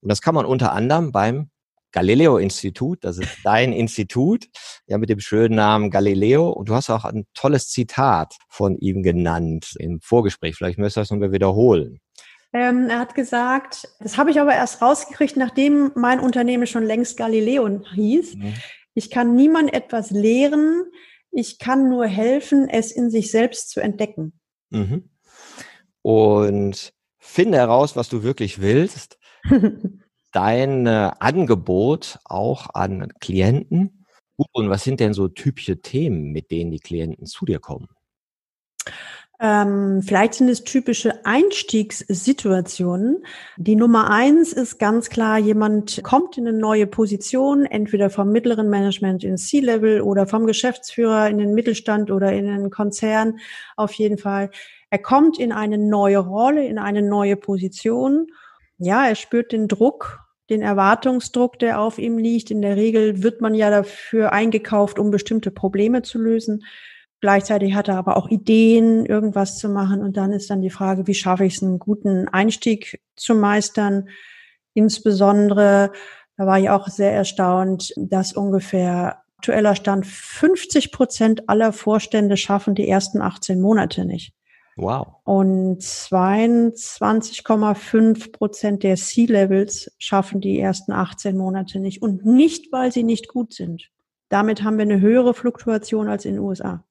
[0.00, 1.50] Und das kann man unter anderem beim
[1.98, 4.46] Galileo-Institut, das ist dein Institut,
[4.86, 6.48] ja, mit dem schönen Namen Galileo.
[6.48, 10.54] Und du hast auch ein tolles Zitat von ihm genannt im Vorgespräch.
[10.54, 11.98] Vielleicht müsstest du das nochmal wiederholen.
[12.52, 17.16] Ähm, er hat gesagt, das habe ich aber erst rausgekriegt, nachdem mein Unternehmen schon längst
[17.16, 18.36] Galileo hieß.
[18.36, 18.54] Mhm.
[18.94, 20.84] Ich kann niemand etwas lehren,
[21.32, 24.38] ich kann nur helfen, es in sich selbst zu entdecken.
[24.70, 25.10] Mhm.
[26.02, 29.18] Und finde heraus, was du wirklich willst.
[30.32, 34.04] dein äh, Angebot auch an Klienten?
[34.52, 37.88] Und was sind denn so typische Themen, mit denen die Klienten zu dir kommen?
[39.40, 43.24] Ähm, vielleicht sind es typische Einstiegssituationen.
[43.56, 48.68] Die Nummer eins ist ganz klar, jemand kommt in eine neue Position, entweder vom mittleren
[48.68, 53.38] Management ins C-Level oder vom Geschäftsführer in den Mittelstand oder in den Konzern.
[53.76, 54.50] Auf jeden Fall.
[54.90, 58.26] Er kommt in eine neue Rolle, in eine neue Position.
[58.78, 62.50] Ja, er spürt den Druck den Erwartungsdruck, der auf ihm liegt.
[62.50, 66.64] In der Regel wird man ja dafür eingekauft, um bestimmte Probleme zu lösen.
[67.20, 70.02] Gleichzeitig hat er aber auch Ideen, irgendwas zu machen.
[70.02, 74.08] Und dann ist dann die Frage, wie schaffe ich es, einen guten Einstieg zu meistern?
[74.72, 75.92] Insbesondere,
[76.36, 82.74] da war ich auch sehr erstaunt, dass ungefähr aktueller Stand 50 Prozent aller Vorstände schaffen
[82.74, 84.32] die ersten 18 Monate nicht.
[84.78, 85.16] Wow.
[85.24, 92.00] Und 22,5 Prozent der C-Levels schaffen die ersten 18 Monate nicht.
[92.00, 93.90] Und nicht, weil sie nicht gut sind.
[94.28, 96.84] Damit haben wir eine höhere Fluktuation als in den USA.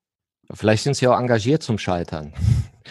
[0.54, 2.34] Vielleicht sind sie auch engagiert zum Scheitern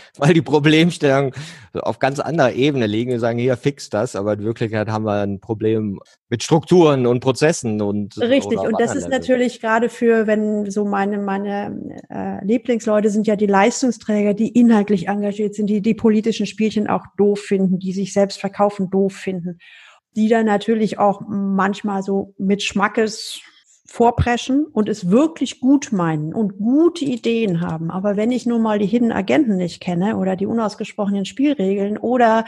[0.18, 1.32] weil die Problemstellungen
[1.74, 3.11] auf ganz anderer Ebene liegen.
[3.11, 7.20] Wir sagen, hier fix das, aber in Wirklichkeit haben wir ein Problem mit Strukturen und
[7.20, 8.59] Prozessen und richtig.
[8.59, 13.47] Und das ist natürlich gerade für, wenn so meine meine äh, Lieblingsleute sind ja die
[13.47, 18.40] Leistungsträger, die inhaltlich engagiert sind, die die politischen Spielchen auch doof finden, die sich selbst
[18.40, 19.59] verkaufen doof finden,
[20.16, 23.40] die dann natürlich auch manchmal so mit Schmackes
[23.87, 27.91] vorpreschen und es wirklich gut meinen und gute Ideen haben.
[27.91, 32.45] Aber wenn ich nun mal die Hidden Agenten nicht kenne oder die unausgesprochenen Spielregeln oder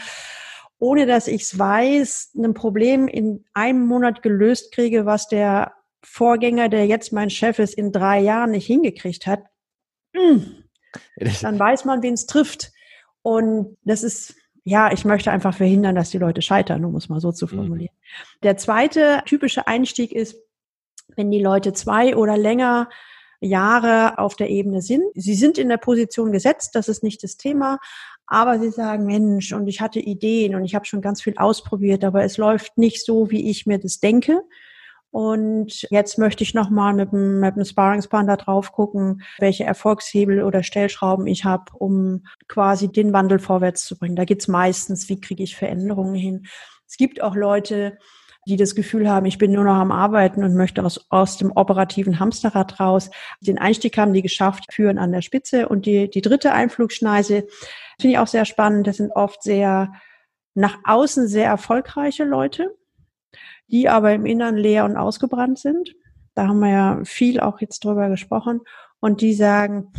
[0.79, 5.73] ohne dass ich es weiß, ein Problem in einem Monat gelöst kriege, was der
[6.05, 9.43] Vorgänger, der jetzt mein Chef ist, in drei Jahren nicht hingekriegt hat,
[10.15, 10.65] hm,
[11.43, 12.73] dann weiß man, wen es trifft.
[13.23, 17.21] Und das ist, ja, ich möchte einfach verhindern, dass die Leute scheitern, um es mal
[17.21, 17.51] so zu mhm.
[17.51, 17.95] formulieren.
[17.95, 18.41] Mhm.
[18.45, 20.37] Der zweite typische Einstieg ist,
[21.19, 22.89] wenn die Leute zwei oder länger
[23.41, 25.03] Jahre auf der Ebene sind.
[25.15, 27.79] Sie sind in der Position gesetzt, das ist nicht das Thema,
[28.27, 32.05] aber sie sagen, Mensch, und ich hatte Ideen und ich habe schon ganz viel ausprobiert,
[32.05, 34.43] aber es läuft nicht so, wie ich mir das denke.
[35.11, 40.63] Und jetzt möchte ich nochmal mit dem, mit dem Sparringspartner drauf gucken, welche Erfolgshebel oder
[40.63, 44.17] Stellschrauben ich habe, um quasi den Wandel vorwärts zu bringen.
[44.17, 46.47] Da geht's meistens, wie kriege ich Veränderungen hin.
[46.87, 47.99] Es gibt auch Leute,
[48.49, 51.53] die das Gefühl haben, ich bin nur noch am Arbeiten und möchte aus, aus dem
[51.53, 53.11] operativen Hamsterrad raus.
[53.41, 55.69] Den Einstieg haben die geschafft, führen an der Spitze.
[55.69, 57.47] Und die, die dritte Einflugschneise
[58.01, 58.87] finde ich auch sehr spannend.
[58.87, 59.93] Das sind oft sehr
[60.55, 62.75] nach außen sehr erfolgreiche Leute,
[63.69, 65.95] die aber im Innern leer und ausgebrannt sind.
[66.35, 68.63] Da haben wir ja viel auch jetzt drüber gesprochen.
[68.99, 69.93] Und die sagen,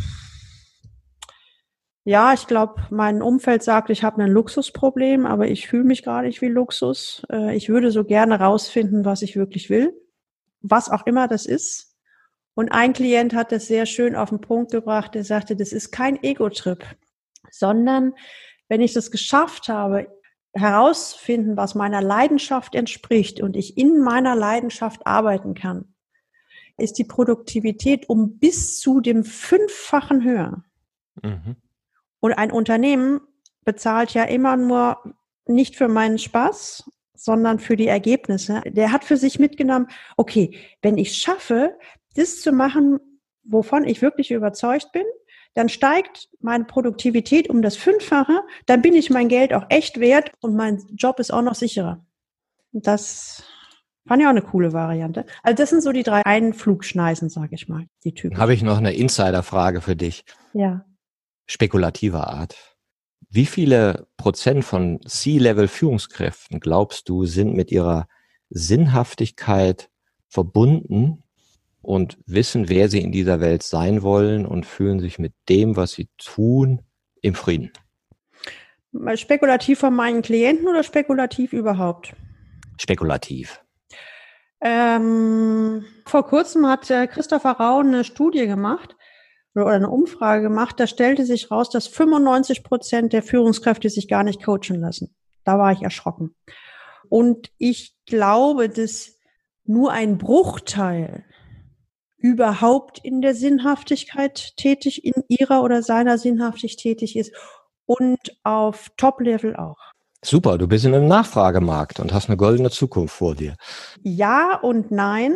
[2.04, 6.22] ja, ich glaube, mein Umfeld sagt, ich habe ein Luxusproblem, aber ich fühle mich gar
[6.22, 7.22] nicht wie Luxus.
[7.30, 9.92] Äh, ich würde so gerne rausfinden, was ich wirklich will,
[10.62, 11.96] was auch immer das ist.
[12.54, 15.14] Und ein Klient hat das sehr schön auf den Punkt gebracht.
[15.14, 16.84] Er sagte, das ist kein Ego-Trip,
[17.50, 18.14] sondern
[18.68, 20.08] wenn ich das geschafft habe,
[20.52, 25.94] herausfinden, was meiner Leidenschaft entspricht und ich in meiner Leidenschaft arbeiten kann,
[26.76, 30.64] ist die Produktivität um bis zu dem Fünffachen höher.
[31.22, 31.56] Mhm.
[32.20, 33.20] Und ein Unternehmen
[33.64, 34.98] bezahlt ja immer nur
[35.46, 38.62] nicht für meinen Spaß, sondern für die Ergebnisse.
[38.66, 41.76] Der hat für sich mitgenommen, okay, wenn ich schaffe,
[42.14, 42.98] das zu machen,
[43.44, 45.04] wovon ich wirklich überzeugt bin,
[45.54, 50.32] dann steigt meine Produktivität um das Fünffache, dann bin ich mein Geld auch echt wert
[50.40, 52.04] und mein Job ist auch noch sicherer.
[52.72, 53.42] Das
[54.06, 55.26] fand ich auch eine coole Variante.
[55.42, 58.38] Also das sind so die drei Einflugschneisen, sage ich mal, die Typen.
[58.38, 60.24] Habe ich noch eine Insiderfrage für dich.
[60.52, 60.84] Ja.
[61.50, 62.76] Spekulativer Art.
[63.28, 68.06] Wie viele Prozent von C-Level-Führungskräften glaubst du sind mit ihrer
[68.50, 69.90] Sinnhaftigkeit
[70.28, 71.24] verbunden
[71.82, 75.92] und wissen, wer sie in dieser Welt sein wollen und fühlen sich mit dem, was
[75.92, 76.82] sie tun,
[77.20, 77.72] im Frieden.
[79.16, 82.14] Spekulativ von meinen Klienten oder spekulativ überhaupt?
[82.78, 83.60] Spekulativ.
[84.60, 88.94] Ähm, vor kurzem hat äh, Christopher Rau eine Studie gemacht
[89.54, 90.78] oder eine Umfrage gemacht.
[90.78, 95.14] Da stellte sich raus, dass 95 Prozent der Führungskräfte sich gar nicht coachen lassen.
[95.44, 96.34] Da war ich erschrocken.
[97.08, 99.18] Und ich glaube, dass
[99.64, 101.24] nur ein Bruchteil
[102.16, 107.32] überhaupt in der Sinnhaftigkeit tätig, in ihrer oder seiner Sinnhaftigkeit tätig ist
[107.86, 109.78] und auf Top-Level auch.
[110.22, 113.56] Super, du bist in einem Nachfragemarkt und hast eine goldene Zukunft vor dir.
[114.02, 115.32] Ja und nein.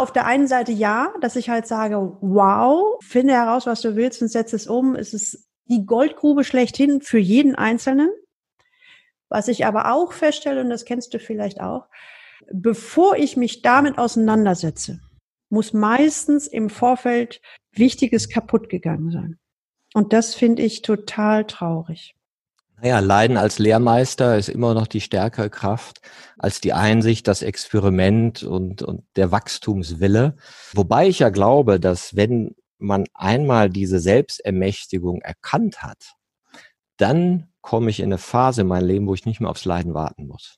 [0.00, 4.22] Auf der einen Seite ja, dass ich halt sage, wow, finde heraus, was du willst
[4.22, 4.94] und setze es um.
[4.94, 8.08] Es ist die Goldgrube schlechthin für jeden Einzelnen.
[9.28, 11.86] Was ich aber auch feststelle, und das kennst du vielleicht auch,
[12.50, 15.00] bevor ich mich damit auseinandersetze,
[15.50, 19.38] muss meistens im Vorfeld Wichtiges kaputt gegangen sein.
[19.92, 22.14] Und das finde ich total traurig.
[22.82, 26.00] Naja, Leiden als Lehrmeister ist immer noch die stärkere Kraft
[26.38, 30.36] als die Einsicht, das Experiment und, und der Wachstumswille.
[30.72, 36.14] Wobei ich ja glaube, dass wenn man einmal diese Selbstermächtigung erkannt hat,
[36.96, 39.92] dann komme ich in eine Phase in meinem Leben, wo ich nicht mehr aufs Leiden
[39.92, 40.56] warten muss.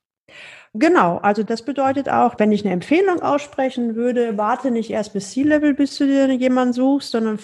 [0.75, 5.33] Genau, also das bedeutet auch, wenn ich eine Empfehlung aussprechen würde, warte nicht erst bis
[5.33, 7.41] C-Level, bis du dir jemanden suchst, sondern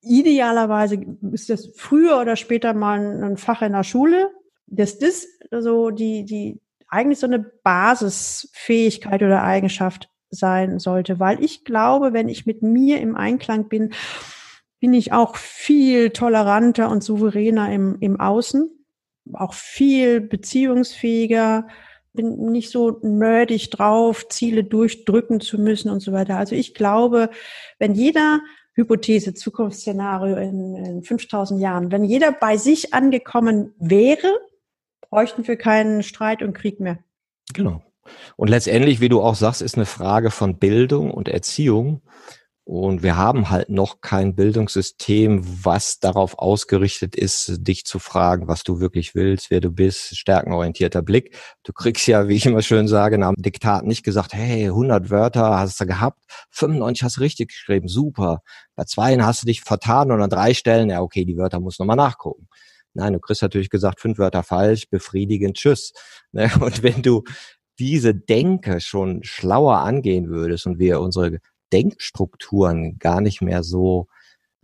[0.00, 1.00] idealerweise
[1.32, 4.30] ist das früher oder später mal ein Fach in der Schule.
[4.66, 11.64] Das ist so die, die eigentlich so eine Basisfähigkeit oder Eigenschaft sein sollte, weil ich
[11.64, 13.92] glaube, wenn ich mit mir im Einklang bin,
[14.80, 18.70] bin ich auch viel toleranter und souveräner im, im Außen,
[19.32, 21.66] auch viel beziehungsfähiger,
[22.12, 26.36] bin nicht so nerdig drauf, Ziele durchdrücken zu müssen und so weiter.
[26.36, 27.30] Also ich glaube,
[27.78, 28.40] wenn jeder
[28.78, 34.28] Hypothese, Zukunftsszenario in, in 5000 Jahren, wenn jeder bei sich angekommen wäre,
[35.10, 36.98] bräuchten wir keinen Streit und Krieg mehr.
[37.52, 37.82] Genau.
[38.36, 42.02] Und letztendlich, wie du auch sagst, ist eine Frage von Bildung und Erziehung.
[42.70, 48.62] Und wir haben halt noch kein Bildungssystem, was darauf ausgerichtet ist, dich zu fragen, was
[48.62, 51.34] du wirklich willst, wer du bist, stärkenorientierter Blick.
[51.62, 55.08] Du kriegst ja, wie ich immer schön sage, nach dem Diktat nicht gesagt, hey, 100
[55.08, 58.42] Wörter hast du gehabt, 95 hast du richtig geschrieben, super.
[58.76, 61.78] Bei zwei hast du dich vertan und an drei Stellen, ja, okay, die Wörter muss
[61.78, 62.48] nochmal nachgucken.
[62.92, 65.94] Nein, du kriegst natürlich gesagt, fünf Wörter falsch, befriedigend, tschüss.
[66.32, 67.24] Ne, und wenn du
[67.78, 71.38] diese Denke schon schlauer angehen würdest und wir unsere
[71.72, 74.06] Denkstrukturen gar nicht mehr so,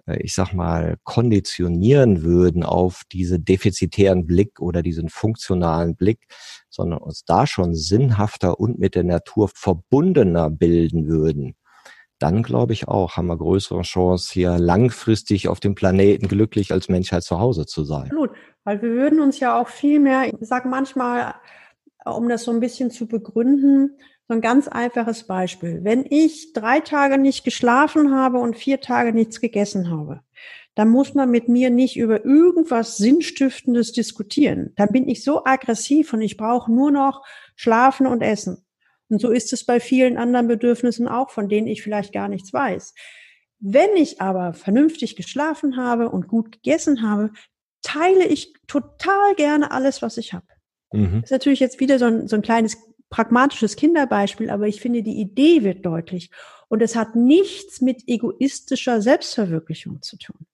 [0.07, 6.27] äh, ich sag mal, konditionieren würden auf diese defizitären Blick oder diesen funktionalen Blick,
[6.71, 11.55] sondern uns da schon sinnhafter und mit der Natur verbundener bilden würden,
[12.19, 16.89] dann glaube ich auch, haben wir größere Chance, hier langfristig auf dem Planeten glücklich als
[16.89, 18.05] Menschheit zu Hause zu sein.
[18.05, 18.31] Absolut,
[18.65, 21.35] weil wir würden uns ja auch viel mehr, ich sage manchmal,
[22.05, 23.99] um das so ein bisschen zu begründen,
[24.29, 25.81] so ein ganz einfaches Beispiel.
[25.83, 30.20] Wenn ich drei Tage nicht geschlafen habe und vier Tage nichts gegessen habe,
[30.75, 34.72] dann muss man mit mir nicht über irgendwas Sinnstiftendes diskutieren.
[34.77, 38.64] Dann bin ich so aggressiv und ich brauche nur noch schlafen und essen.
[39.09, 42.53] Und so ist es bei vielen anderen Bedürfnissen auch, von denen ich vielleicht gar nichts
[42.53, 42.95] weiß.
[43.61, 47.31] Wenn ich aber vernünftig geschlafen habe und gut gegessen habe,
[47.83, 50.47] teile ich total gerne alles, was ich habe.
[50.93, 51.20] Mhm.
[51.20, 52.79] Das ist natürlich jetzt wieder so ein, so ein kleines
[53.11, 56.31] pragmatisches Kinderbeispiel, aber ich finde, die Idee wird deutlich.
[56.69, 60.47] Und es hat nichts mit egoistischer Selbstverwirklichung zu tun,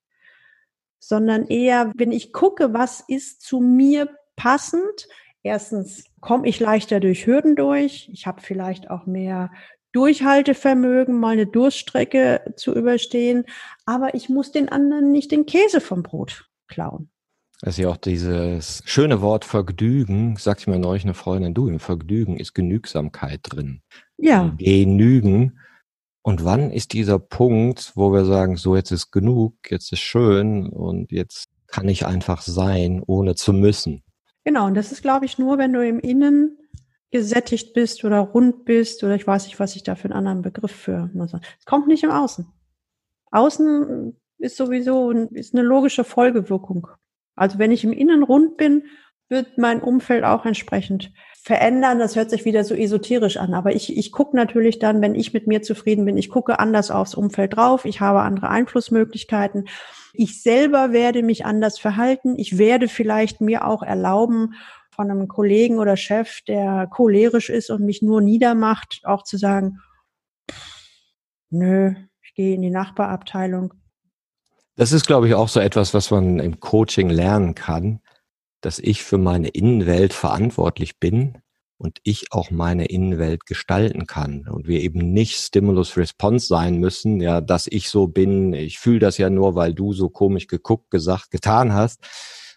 [0.99, 5.07] sondern eher, wenn ich gucke, was ist zu mir passend.
[5.43, 8.09] Erstens komme ich leichter durch Hürden durch.
[8.11, 9.51] Ich habe vielleicht auch mehr
[9.93, 13.45] Durchhaltevermögen, mal eine Durststrecke zu überstehen.
[13.85, 17.09] Aber ich muss den anderen nicht den Käse vom Brot klauen.
[17.61, 21.79] Das ist ja auch dieses schöne Wort Vergnügen, sagt mir neulich eine Freundin, du, im
[21.79, 23.81] Vergnügen ist Genügsamkeit drin.
[24.17, 24.55] Ja.
[24.57, 25.59] Genügen.
[26.23, 30.67] Und wann ist dieser Punkt, wo wir sagen, so jetzt ist genug, jetzt ist schön
[30.69, 34.03] und jetzt kann ich einfach sein, ohne zu müssen?
[34.43, 36.57] Genau, und das ist, glaube ich, nur, wenn du im Innen
[37.11, 40.41] gesättigt bist oder rund bist oder ich weiß nicht, was ich da für einen anderen
[40.41, 41.33] Begriff für muss.
[41.33, 42.47] Es kommt nicht im Außen.
[43.31, 46.87] Außen ist sowieso ist eine logische Folgewirkung.
[47.35, 48.83] Also wenn ich im Innen rund bin,
[49.29, 51.11] wird mein Umfeld auch entsprechend
[51.41, 51.99] verändern.
[51.99, 53.53] Das hört sich wieder so esoterisch an.
[53.53, 56.91] Aber ich, ich gucke natürlich dann, wenn ich mit mir zufrieden bin, ich gucke anders
[56.91, 57.85] aufs Umfeld drauf.
[57.85, 59.67] Ich habe andere Einflussmöglichkeiten.
[60.13, 62.37] Ich selber werde mich anders verhalten.
[62.37, 64.53] Ich werde vielleicht mir auch erlauben,
[64.91, 69.79] von einem Kollegen oder Chef, der cholerisch ist und mich nur niedermacht, auch zu sagen,
[71.49, 73.73] nö, ich gehe in die Nachbarabteilung.
[74.81, 77.99] Das ist, glaube ich, auch so etwas, was man im Coaching lernen kann,
[78.61, 81.37] dass ich für meine Innenwelt verantwortlich bin
[81.77, 87.21] und ich auch meine Innenwelt gestalten kann und wir eben nicht Stimulus Response sein müssen,
[87.21, 90.89] ja, dass ich so bin, ich fühle das ja nur, weil du so komisch geguckt,
[90.89, 91.99] gesagt, getan hast,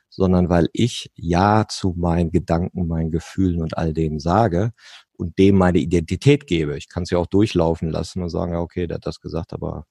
[0.08, 4.72] sondern weil ich ja zu meinen Gedanken, meinen Gefühlen und all dem sage
[5.18, 6.78] und dem meine Identität gebe.
[6.78, 9.52] Ich kann es ja auch durchlaufen lassen und sagen, ja, okay, der hat das gesagt,
[9.52, 9.84] aber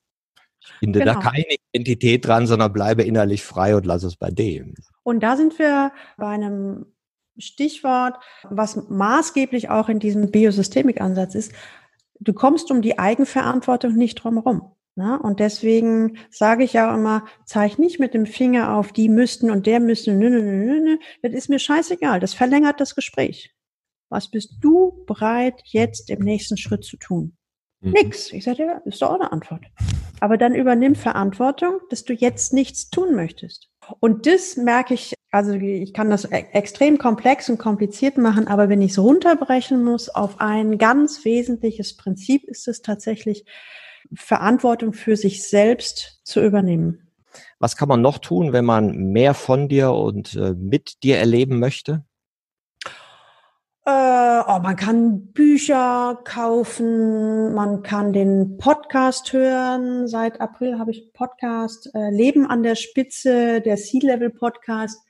[0.79, 1.13] finde genau.
[1.13, 4.75] da keine Identität dran, sondern bleibe innerlich frei und lasse es bei dem.
[5.03, 6.85] Und da sind wir bei einem
[7.37, 11.51] Stichwort, was maßgeblich auch in diesem Biosystemik-Ansatz ist.
[12.19, 14.73] Du kommst um die Eigenverantwortung nicht drumherum.
[14.95, 15.19] Ne?
[15.19, 19.65] Und deswegen sage ich ja immer, zeig nicht mit dem Finger auf die müssten und
[19.65, 20.97] der müsste, nö, nö, nö, nö.
[21.23, 22.19] Das ist mir scheißegal.
[22.19, 23.55] Das verlängert das Gespräch.
[24.09, 27.35] Was bist du bereit, jetzt im nächsten Schritt zu tun?
[27.83, 27.91] Mhm.
[27.91, 28.31] Nix.
[28.31, 29.61] Ich sage, ja, ist doch auch eine Antwort.
[30.19, 33.69] Aber dann übernimm Verantwortung, dass du jetzt nichts tun möchtest.
[33.99, 38.69] Und das merke ich, also ich kann das e-, extrem komplex und kompliziert machen, aber
[38.69, 43.45] wenn ich es runterbrechen muss auf ein ganz wesentliches Prinzip, ist es tatsächlich,
[44.15, 47.11] Verantwortung für sich selbst zu übernehmen.
[47.59, 51.59] Was kann man noch tun, wenn man mehr von dir und äh, mit dir erleben
[51.59, 52.05] möchte?
[53.85, 53.89] Äh,
[54.47, 60.07] oh, man kann Bücher kaufen, man kann den Podcast hören.
[60.07, 65.03] Seit April habe ich Podcast äh, Leben an der Spitze, der Sea-Level Podcast,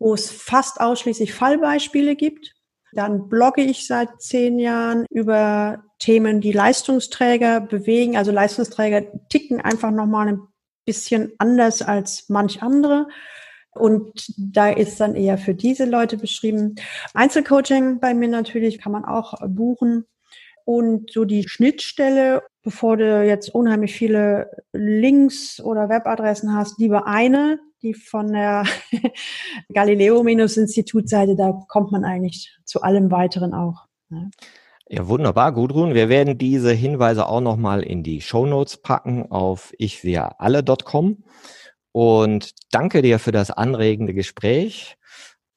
[0.00, 2.56] wo es fast ausschließlich Fallbeispiele gibt.
[2.92, 8.16] Dann blogge ich seit zehn Jahren über Themen, die Leistungsträger bewegen.
[8.16, 10.40] Also Leistungsträger ticken einfach nochmal ein
[10.84, 13.06] bisschen anders als manch andere.
[13.78, 16.74] Und da ist dann eher für diese Leute beschrieben.
[17.14, 20.04] Einzelcoaching bei mir natürlich kann man auch buchen.
[20.64, 27.58] Und so die Schnittstelle, bevor du jetzt unheimlich viele Links oder Webadressen hast, lieber eine,
[27.80, 28.64] die von der
[29.72, 33.86] Galileo-Institutseite, da kommt man eigentlich zu allem weiteren auch.
[34.10, 34.30] Ne?
[34.90, 35.94] Ja, wunderbar, Gudrun.
[35.94, 41.24] Wir werden diese Hinweise auch nochmal in die Show Notes packen auf ichwiralle.com.
[42.00, 44.94] Und danke dir für das anregende Gespräch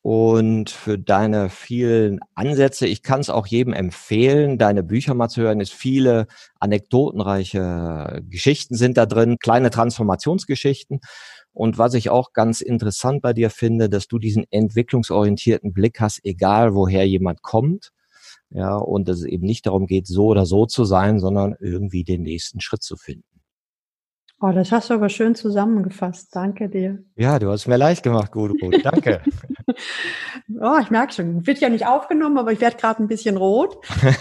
[0.01, 2.87] und für deine vielen Ansätze.
[2.87, 5.61] Ich kann es auch jedem empfehlen, deine Bücher mal zu hören.
[5.61, 6.25] Es viele
[6.59, 11.01] anekdotenreiche Geschichten sind da drin, kleine Transformationsgeschichten.
[11.53, 16.21] Und was ich auch ganz interessant bei dir finde, dass du diesen entwicklungsorientierten Blick hast,
[16.23, 17.91] egal woher jemand kommt
[18.49, 22.03] ja, und dass es eben nicht darum geht, so oder so zu sein, sondern irgendwie
[22.03, 23.30] den nächsten Schritt zu finden.
[24.43, 26.35] Oh, das hast du aber schön zusammengefasst.
[26.35, 27.03] Danke dir.
[27.15, 28.73] Ja, du hast es mir leicht gemacht, Gudrun.
[28.83, 29.21] Danke.
[30.59, 31.45] oh, ich merke schon.
[31.45, 33.77] Wird ja nicht aufgenommen, aber ich werde gerade ein bisschen rot.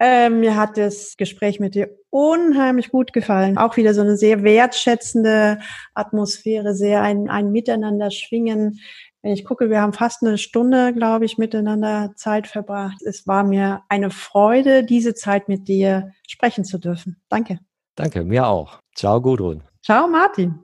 [0.00, 3.56] äh, mir hat das Gespräch mit dir unheimlich gut gefallen.
[3.58, 5.60] Auch wieder so eine sehr wertschätzende
[5.94, 8.80] Atmosphäre, sehr ein, ein Miteinander schwingen.
[9.22, 13.02] Wenn ich gucke, wir haben fast eine Stunde, glaube ich, miteinander Zeit verbracht.
[13.02, 17.22] Es war mir eine Freude, diese Zeit mit dir sprechen zu dürfen.
[17.28, 17.60] Danke.
[17.98, 18.78] Danke, mir auch.
[18.94, 19.64] Ciao, Gudrun.
[19.82, 20.54] Ciao, Martin.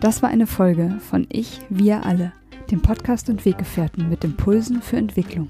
[0.00, 2.34] Das war eine Folge von Ich, wir alle,
[2.70, 5.48] dem Podcast und Weggefährten mit Impulsen für Entwicklung.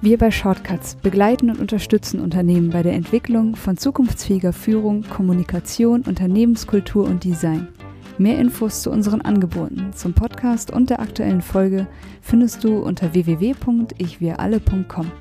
[0.00, 7.04] Wir bei Shortcuts begleiten und unterstützen Unternehmen bei der Entwicklung von zukunftsfähiger Führung, Kommunikation, Unternehmenskultur
[7.04, 7.68] und Design.
[8.16, 11.86] Mehr Infos zu unseren Angeboten, zum Podcast und der aktuellen Folge
[12.22, 15.12] findest du unter www.ichwiralle.com.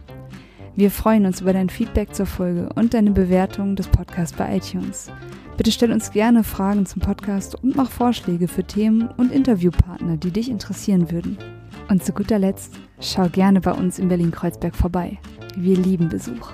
[0.80, 5.12] Wir freuen uns über dein Feedback zur Folge und deine Bewertung des Podcasts bei iTunes.
[5.58, 10.32] Bitte stell uns gerne Fragen zum Podcast und mach Vorschläge für Themen und Interviewpartner, die
[10.32, 11.38] dich interessieren würden.
[11.90, 15.18] Und zu guter Letzt, schau gerne bei uns in Berlin-Kreuzberg vorbei.
[15.58, 16.54] Wir lieben Besuch.